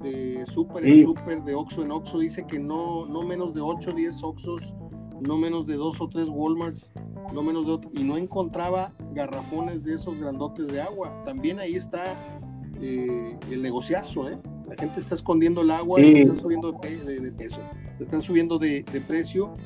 [0.00, 3.90] de súper en súper, de Oxxo en Oxxo, dice que no, no menos de 8
[3.90, 4.74] o 10 Oxxos,
[5.20, 6.92] no menos de 2 o 3 Walmarts,
[7.34, 11.22] no menos de y no encontraba garrafones de esos grandotes de agua.
[11.24, 12.38] También ahí está
[12.80, 14.38] eh, el negociazo, ¿eh?
[14.66, 17.60] La gente está escondiendo el agua, y está subiendo de, de, peso,
[17.98, 19.56] están subiendo de, de precio.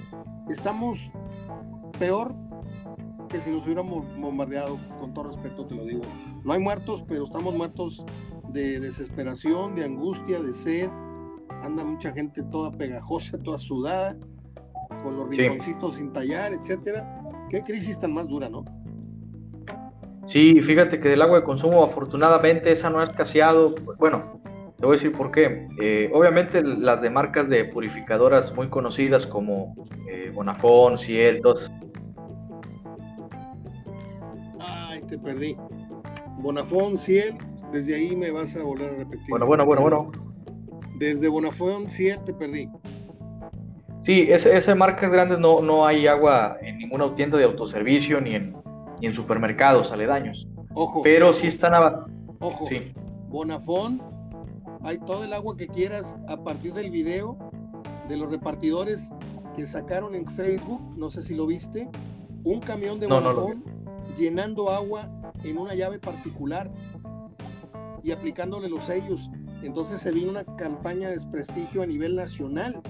[0.48, 1.12] Estamos
[1.98, 2.34] peor
[3.28, 6.02] que si nos hubiéramos bombardeado, con todo respeto te lo digo.
[6.42, 8.04] No hay muertos, pero estamos muertos
[8.54, 10.88] de desesperación, de angustia, de sed.
[11.62, 14.16] Anda mucha gente toda pegajosa, toda sudada,
[15.02, 17.20] con los rinconcitos sin tallar, etcétera.
[17.50, 18.64] Qué crisis tan más dura, ¿no?
[20.26, 23.74] Sí, fíjate que del agua de consumo, afortunadamente, esa no ha escaseado.
[23.98, 24.40] Bueno,
[24.78, 25.68] te voy a decir por qué.
[25.80, 29.74] Eh, obviamente, las de marcas de purificadoras muy conocidas como
[30.08, 31.70] eh, Bonafón, Ciel, dos.
[34.60, 35.56] Ay, te perdí.
[36.38, 37.34] Bonafón, Ciel,
[37.74, 39.26] desde ahí me vas a volver a repetir.
[39.28, 40.12] Bueno, bueno, bueno, bueno.
[40.96, 42.70] Desde Bonafón, Ciel, te perdí.
[44.02, 48.56] Sí, esas marcas grandes no, no hay agua en ninguna tienda de autoservicio ni en,
[49.00, 50.46] ni en supermercados aledaños.
[50.74, 51.02] Ojo.
[51.02, 52.06] Pero sí están a...
[52.38, 52.66] Ojo.
[52.68, 52.92] Sí.
[53.28, 54.00] Bonafón,
[54.82, 57.36] hay todo el agua que quieras a partir del video
[58.08, 59.10] de los repartidores
[59.56, 61.88] que sacaron en Facebook, no sé si lo viste,
[62.44, 63.64] un camión de Bonafón
[64.16, 65.08] llenando agua
[65.42, 66.70] en una llave particular
[68.04, 69.30] y aplicándole los sellos.
[69.62, 72.82] Entonces se vino una campaña de desprestigio a nivel nacional.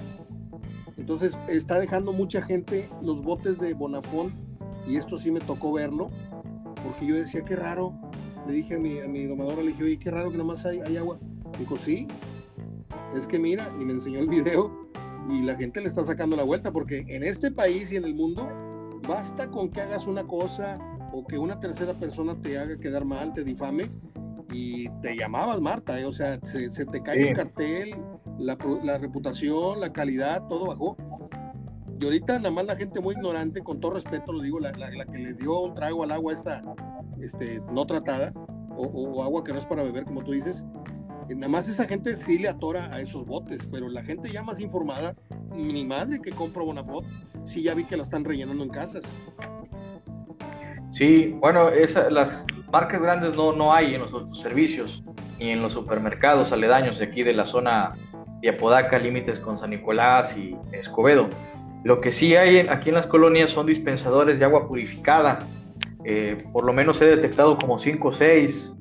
[0.97, 4.35] Entonces está dejando mucha gente los botes de Bonafón
[4.87, 6.11] y esto sí me tocó verlo
[6.85, 7.95] porque yo decía qué raro.
[8.47, 10.81] Le dije a mi, a mi domadora, le dije, oye, qué raro que nomás hay,
[10.81, 11.19] hay agua.
[11.59, 12.09] Dijo, sí,
[13.17, 14.91] es que mira, y me enseñó el video
[15.31, 18.15] y la gente le está sacando la vuelta porque en este país y en el
[18.15, 20.79] mundo basta con que hagas una cosa
[21.12, 23.91] o que una tercera persona te haga quedar mal, te difame
[24.55, 26.05] y te llamabas Marta, ¿eh?
[26.05, 27.97] o sea, se, te cae el cartel,
[28.39, 30.97] la, la, reputación, la calidad, todo bajó.
[32.01, 35.07] Y ahorita nada más la gente muy ignorante, con todo respeto lo digo, la, la,
[35.07, 36.63] que le dio un trago al agua esta
[37.21, 38.33] este, no tratada,
[38.77, 40.65] o, o, agua que no es para beber, como tú dices,
[41.35, 44.61] nada más esa gente sí le atora a esos botes, pero la gente ya más
[44.61, 45.17] informada,
[45.53, 47.07] mi madre que compro Bonafont,
[47.43, 49.15] sí ya vi que la están rellenando en casas.
[50.95, 55.03] Sí, bueno, esa, las marcas grandes no, no hay en los servicios
[55.41, 57.95] ni en los supermercados aledaños de aquí de la zona
[58.41, 61.29] de Apodaca, límites con San Nicolás y Escobedo.
[61.83, 65.41] Lo que sí hay aquí en las colonias son dispensadores de agua purificada.
[66.05, 68.73] Eh, por lo menos he detectado como 5 o 6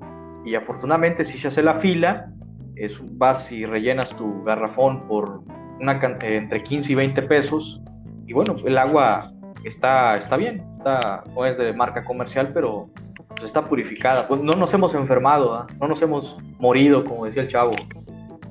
[0.45, 2.27] y afortunadamente si se hace la fila,
[2.75, 5.41] es, vas y rellenas tu garrafón por
[5.79, 7.81] una, eh, entre 15 y 20 pesos
[8.27, 9.32] y bueno, el agua
[9.63, 12.89] está, está bien, está, no es de marca comercial, pero
[13.29, 14.25] pues, está purificada.
[14.25, 17.75] Pues no nos hemos enfermado, no nos hemos morido, como decía el chavo.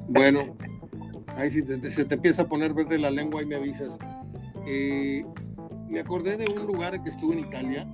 [0.08, 0.56] Bueno,
[1.36, 3.98] ahí si se te empieza a poner verde la lengua y me avisas.
[4.66, 5.24] Eh,
[5.88, 7.86] me acordé de un lugar que estuve en Italia,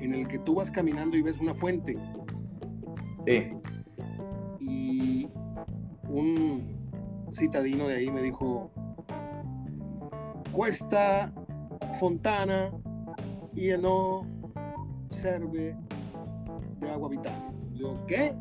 [0.00, 1.96] en el que tú vas caminando y ves una fuente.
[3.26, 3.52] Sí.
[4.60, 5.28] Y
[6.08, 6.78] un
[7.32, 8.70] citadino de ahí me dijo,
[10.50, 11.32] cuesta
[11.98, 12.70] fontana
[13.54, 14.26] y no
[15.10, 15.76] serve
[16.80, 17.52] de agua vital.
[17.74, 18.34] Yo, ¿qué?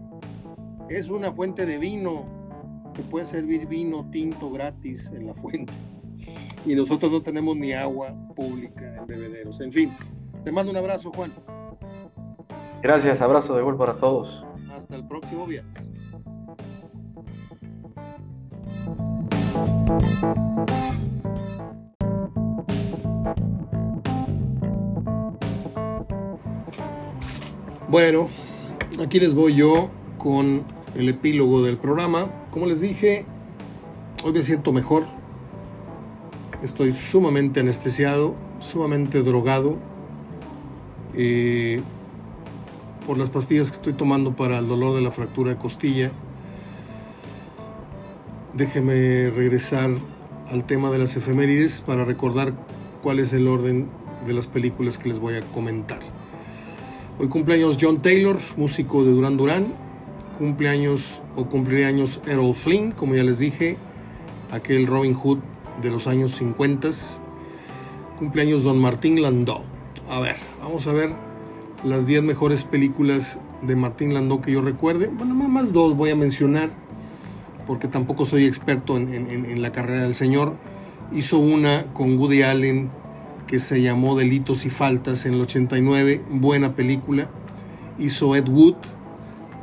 [0.89, 2.25] Es una fuente de vino.
[2.93, 5.73] Te puede servir vino tinto gratis en la fuente.
[6.65, 9.61] Y nosotros no tenemos ni agua pública en bebederos.
[9.61, 9.95] En fin,
[10.43, 11.33] te mando un abrazo, Juan.
[12.81, 14.45] Gracias, abrazo de gol para todos.
[14.71, 15.89] Hasta el próximo viernes.
[27.89, 28.29] Bueno,
[29.01, 30.65] aquí les voy yo con
[30.95, 32.29] el epílogo del programa.
[32.51, 33.25] Como les dije,
[34.25, 35.05] hoy me siento mejor.
[36.61, 39.77] Estoy sumamente anestesiado, sumamente drogado
[41.13, 41.81] eh,
[43.05, 46.11] por las pastillas que estoy tomando para el dolor de la fractura de costilla.
[48.53, 49.91] Déjeme regresar
[50.51, 52.53] al tema de las efemérides para recordar
[53.01, 53.87] cuál es el orden
[54.25, 56.16] de las películas que les voy a comentar.
[57.19, 59.73] Hoy cumpleaños John Taylor, músico de Duran Duran.
[60.37, 63.75] Cumpleaños o cumpleaños Errol Flynn, como ya les dije,
[64.51, 65.39] aquel Robin Hood
[65.81, 66.89] de los años 50.
[68.19, 69.63] Cumpleaños Don Martín Landau.
[70.11, 71.09] A ver, vamos a ver
[71.83, 75.07] las 10 mejores películas de Martín Landau que yo recuerde.
[75.07, 76.69] Bueno, más dos voy a mencionar,
[77.65, 80.53] porque tampoco soy experto en, en la carrera del señor.
[81.11, 82.91] Hizo una con Woody Allen
[83.47, 87.29] que se llamó Delitos y Faltas en el 89, buena película.
[87.97, 88.75] Hizo Ed Wood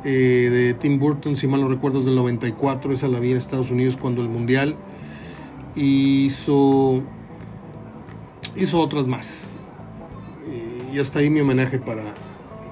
[0.03, 3.37] eh, de Tim Burton, si mal no recuerdo, es del 94, esa la vi en
[3.37, 4.75] Estados Unidos cuando el Mundial.
[5.75, 7.01] Hizo,
[8.55, 9.53] hizo otras más.
[10.93, 12.03] y hasta ahí mi homenaje para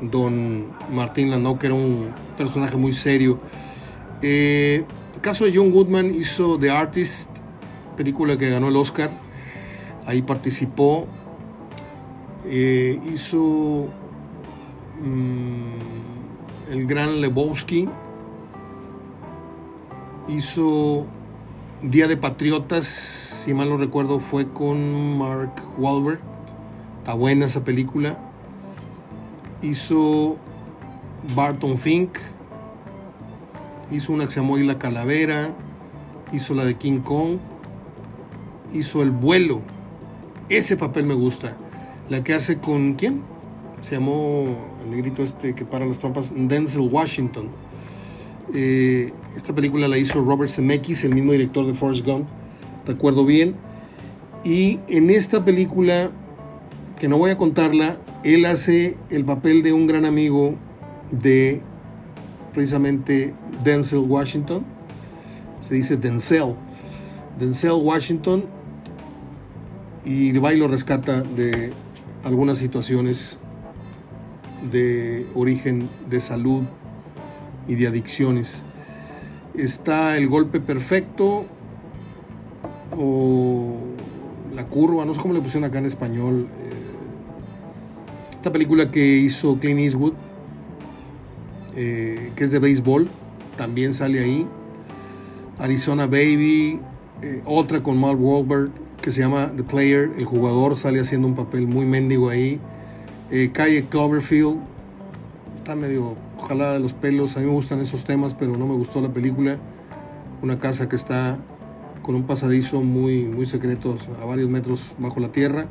[0.02, 3.40] don Martín Landau, que era un personaje muy serio.
[4.22, 4.86] el
[5.22, 7.30] caso de John Goodman hizo The Artist,
[7.96, 9.24] película que ganó el Oscar.
[10.06, 11.08] Ahí participó.
[12.46, 13.88] Eh, hizo
[15.02, 17.88] mm, el gran Lebowski.
[20.28, 21.06] Hizo
[21.82, 26.20] Día de Patriotas, si mal no recuerdo, fue con Mark Wahlberg.
[27.00, 28.18] Está buena esa película.
[29.62, 30.38] Hizo
[31.36, 32.18] Barton Fink.
[33.92, 35.54] Hizo una que se llamó La Calavera.
[36.32, 37.38] Hizo la de King Kong.
[38.74, 39.62] Hizo El Vuelo
[40.50, 41.56] ese papel me gusta.
[42.10, 43.22] La que hace con quién?
[43.82, 44.46] Se llamó
[44.84, 47.50] el negrito este que para las trampas, Denzel Washington.
[48.54, 52.28] Eh, esta película la hizo Robert Zemeckis, el mismo director de Forrest Gump,
[52.86, 53.56] recuerdo bien.
[54.44, 56.12] Y en esta película,
[57.00, 60.56] que no voy a contarla, él hace el papel de un gran amigo
[61.12, 61.62] de
[62.54, 63.34] precisamente
[63.64, 64.66] Denzel Washington.
[65.62, 66.56] Se dice Denzel.
[67.40, 68.44] Denzel Washington
[70.06, 71.74] y va y lo rescata de
[72.24, 73.40] algunas situaciones
[74.72, 76.64] de origen de salud
[77.68, 78.66] y de adicciones.
[79.54, 81.46] Está el golpe perfecto
[82.92, 83.78] o
[84.56, 86.48] la curva, no sé cómo le pusieron acá en español.
[86.60, 90.14] Eh, esta película que hizo Clint Eastwood,
[91.76, 93.10] eh, que es de béisbol,
[93.58, 94.48] también sale ahí.
[95.60, 96.80] Arizona Baby,
[97.22, 98.72] eh, otra con Mark Wahlberg,
[99.04, 102.62] que se llama The Player, el jugador sale haciendo un papel muy mendigo ahí.
[103.32, 104.60] Eh, Calle Cloverfield,
[105.58, 108.76] está medio jalada de los pelos, a mí me gustan esos temas, pero no me
[108.76, 109.58] gustó la película.
[110.42, 111.38] Una casa que está
[112.02, 115.68] con un pasadizo muy, muy secreto a varios metros bajo la tierra.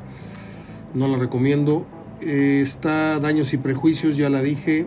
[0.93, 1.87] No la recomiendo.
[2.21, 4.85] Eh, está Daños y Prejuicios, ya la dije.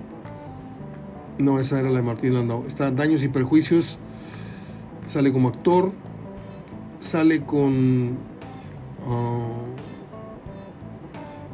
[1.38, 2.64] No, esa era la de Martín Landau.
[2.64, 3.98] Está Daños y Prejuicios.
[5.04, 5.90] Sale como actor.
[7.00, 8.35] Sale con
[9.08, 9.46] Ah,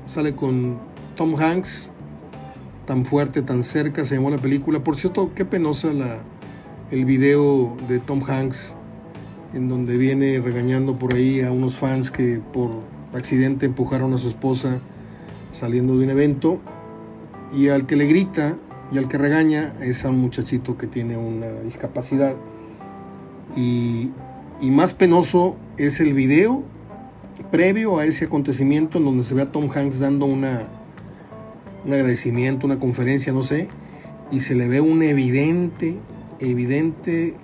[0.07, 0.79] sale con
[1.17, 1.93] Tom Hanks,
[2.87, 4.83] tan fuerte, tan cerca, se llamó la película.
[4.83, 6.19] Por cierto, qué penosa la,
[6.91, 8.77] el video de Tom Hanks,
[9.53, 12.71] en donde viene regañando por ahí a unos fans que por
[13.13, 14.81] accidente empujaron a su esposa
[15.51, 16.61] saliendo de un evento.
[17.55, 18.57] Y al que le grita
[18.91, 22.35] y al que regaña es a un muchachito que tiene una discapacidad.
[23.55, 24.11] Y,
[24.59, 26.63] y más penoso es el video
[27.51, 30.69] previo a ese acontecimiento en donde se ve a Tom Hanks dando una,
[31.85, 33.69] un agradecimiento, una conferencia, no sé,
[34.31, 35.99] y se le ve un evidente,
[36.41, 37.35] evidente,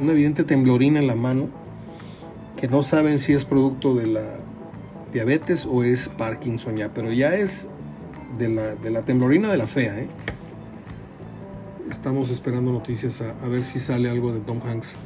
[0.00, 1.48] una evidente temblorina en la mano,
[2.56, 4.24] que no saben si es producto de la
[5.12, 7.68] diabetes o es Parkinson ya, pero ya es
[8.38, 10.08] de la, de la temblorina de la fea, ¿eh?
[11.90, 14.98] Estamos esperando noticias a, a ver si sale algo de Tom Hanks.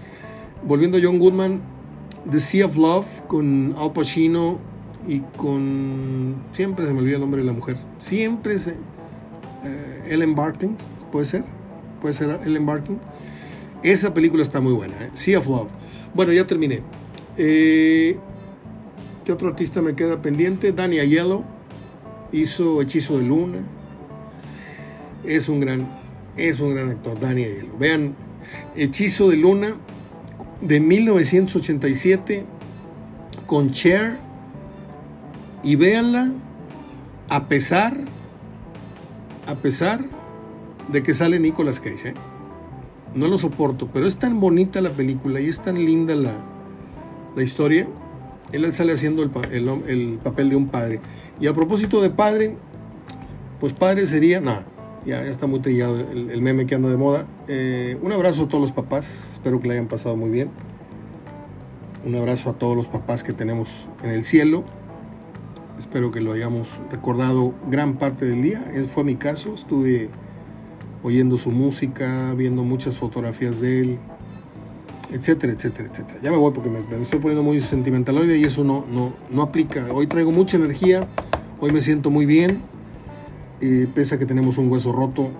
[0.66, 1.60] Volviendo a John Goodman,
[2.30, 4.58] The Sea of Love con Al Pacino
[5.06, 6.36] y con.
[6.52, 7.76] Siempre se me olvida el nombre de la mujer.
[7.98, 8.72] Siempre se.
[9.64, 10.76] Eh, Ellen Barkin,
[11.10, 11.44] ¿puede ser?
[12.00, 12.98] ¿Puede ser Ellen Barkin?
[13.82, 15.10] Esa película está muy buena, ¿eh?
[15.14, 15.68] Sea of Love.
[16.14, 16.82] Bueno, ya terminé.
[17.36, 18.18] Eh,
[19.24, 20.72] ¿Qué otro artista me queda pendiente?
[20.72, 21.44] Danny Aiello
[22.32, 23.58] hizo Hechizo de Luna.
[25.24, 25.88] Es un gran,
[26.36, 27.76] es un gran actor, Danny Aiello.
[27.78, 28.14] Vean,
[28.76, 29.76] Hechizo de Luna
[30.62, 32.46] de 1987
[33.46, 34.18] con Cher
[35.62, 36.32] y véanla
[37.28, 37.96] a pesar
[39.46, 40.04] a pesar
[40.88, 42.10] de que sale Nicolas Cage.
[42.10, 42.14] ¿eh?
[43.14, 46.32] No lo soporto, pero es tan bonita la película y es tan linda la,
[47.36, 47.88] la historia.
[48.52, 49.30] Él sale haciendo el,
[49.88, 51.00] el, papel de un padre.
[51.40, 52.56] Y a propósito de padre,
[53.60, 54.40] pues padre sería,
[55.04, 57.26] ya, está muy trillado el, meme que anda de moda.
[57.48, 60.50] Eh, un abrazo a todos los papás, espero que le hayan pasado muy bien.
[62.04, 64.64] Un abrazo a todos los papás que tenemos en el cielo.
[65.78, 68.64] Espero que lo hayamos recordado gran parte del día.
[68.72, 69.54] Ese fue mi caso.
[69.54, 70.08] Estuve
[71.02, 73.98] oyendo su música, viendo muchas fotografías de él,
[75.10, 76.20] etcétera, etcétera, etcétera.
[76.22, 79.42] Ya me voy porque me, estoy poniendo muy sentimental hoy y eso no, no, no
[79.42, 79.86] aplica.
[79.92, 81.08] Hoy traigo mucha energía,
[81.60, 82.71] hoy me siento muy bien
[83.94, 85.30] pese a que tenemos un hueso roto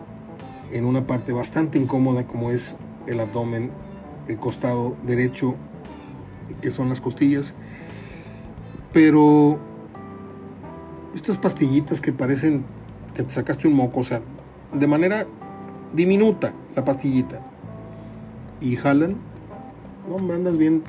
[0.70, 3.70] en una parte bastante incómoda como es el abdomen,
[4.28, 5.56] el costado derecho,
[6.60, 7.54] que son las costillas.
[8.92, 9.58] Pero
[11.14, 12.64] estas pastillitas que parecen
[13.14, 14.22] que te sacaste un moco, o sea,
[14.72, 15.26] de manera
[15.92, 17.42] diminuta, la pastillita.
[18.60, 19.16] Y jalan.
[20.08, 20.82] No, me andas bien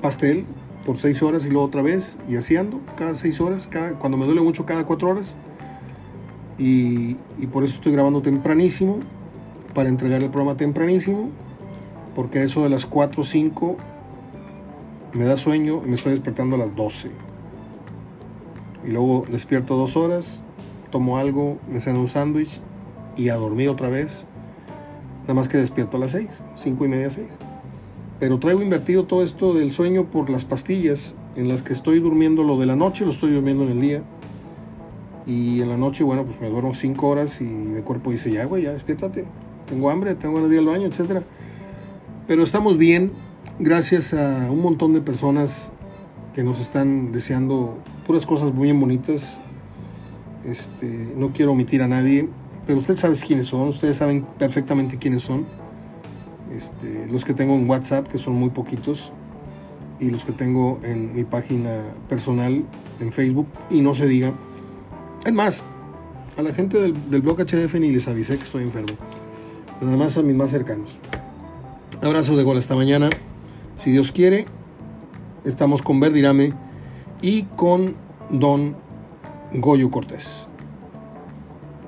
[0.00, 0.44] pastel
[0.84, 2.18] por seis horas y luego otra vez.
[2.28, 5.36] Y así ando, cada seis horas, cada, cuando me duele mucho, cada cuatro horas.
[6.58, 7.14] Y,
[7.52, 9.00] por eso estoy grabando tempranísimo,
[9.74, 11.30] para entregar el programa tempranísimo.
[12.14, 13.76] Porque eso de las 4 o 5
[15.14, 17.10] me da sueño y me estoy despertando a las 12.
[18.86, 20.44] Y luego despierto dos horas,
[20.90, 22.60] tomo algo, me ceno un sándwich
[23.16, 24.26] y a dormir otra vez.
[25.22, 27.26] Nada más que despierto a las 6, 5 y media, 6.
[28.20, 32.44] Pero traigo invertido todo esto del sueño por las pastillas en las que estoy durmiendo
[32.44, 34.02] lo de la noche, lo estoy durmiendo en el día.
[35.26, 38.44] Y en la noche, bueno, pues me duermo 5 horas y mi cuerpo dice, ya,
[38.44, 39.24] güey, ya despiértate.
[39.66, 41.22] Tengo hambre, tengo ganas de ir al baño, etc.
[42.26, 43.12] Pero estamos bien,
[43.58, 45.72] gracias a un montón de personas
[46.34, 49.40] que nos están deseando puras cosas muy bonitas.
[50.44, 52.28] Este, no quiero omitir a nadie,
[52.66, 55.46] pero ustedes saben quiénes son, ustedes saben perfectamente quiénes son.
[56.54, 59.12] Este, los que tengo en WhatsApp, que son muy poquitos,
[60.00, 61.70] y los que tengo en mi página
[62.08, 62.64] personal
[63.00, 64.34] en Facebook, y no se diga.
[65.24, 65.62] Es más,
[66.36, 68.96] a la gente del, del blog HDF ni les avisé que estoy enfermo.
[69.80, 70.98] Nada más a mis más cercanos.
[72.02, 73.10] Abrazo de gol esta mañana.
[73.76, 74.46] Si Dios quiere,
[75.44, 76.52] estamos con Verdirame
[77.22, 77.96] y con
[78.30, 78.76] Don
[79.54, 80.46] Goyo Cortés.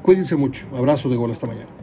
[0.02, 0.66] Cuídense mucho.
[0.76, 1.75] Abrazo de gol esta mañana.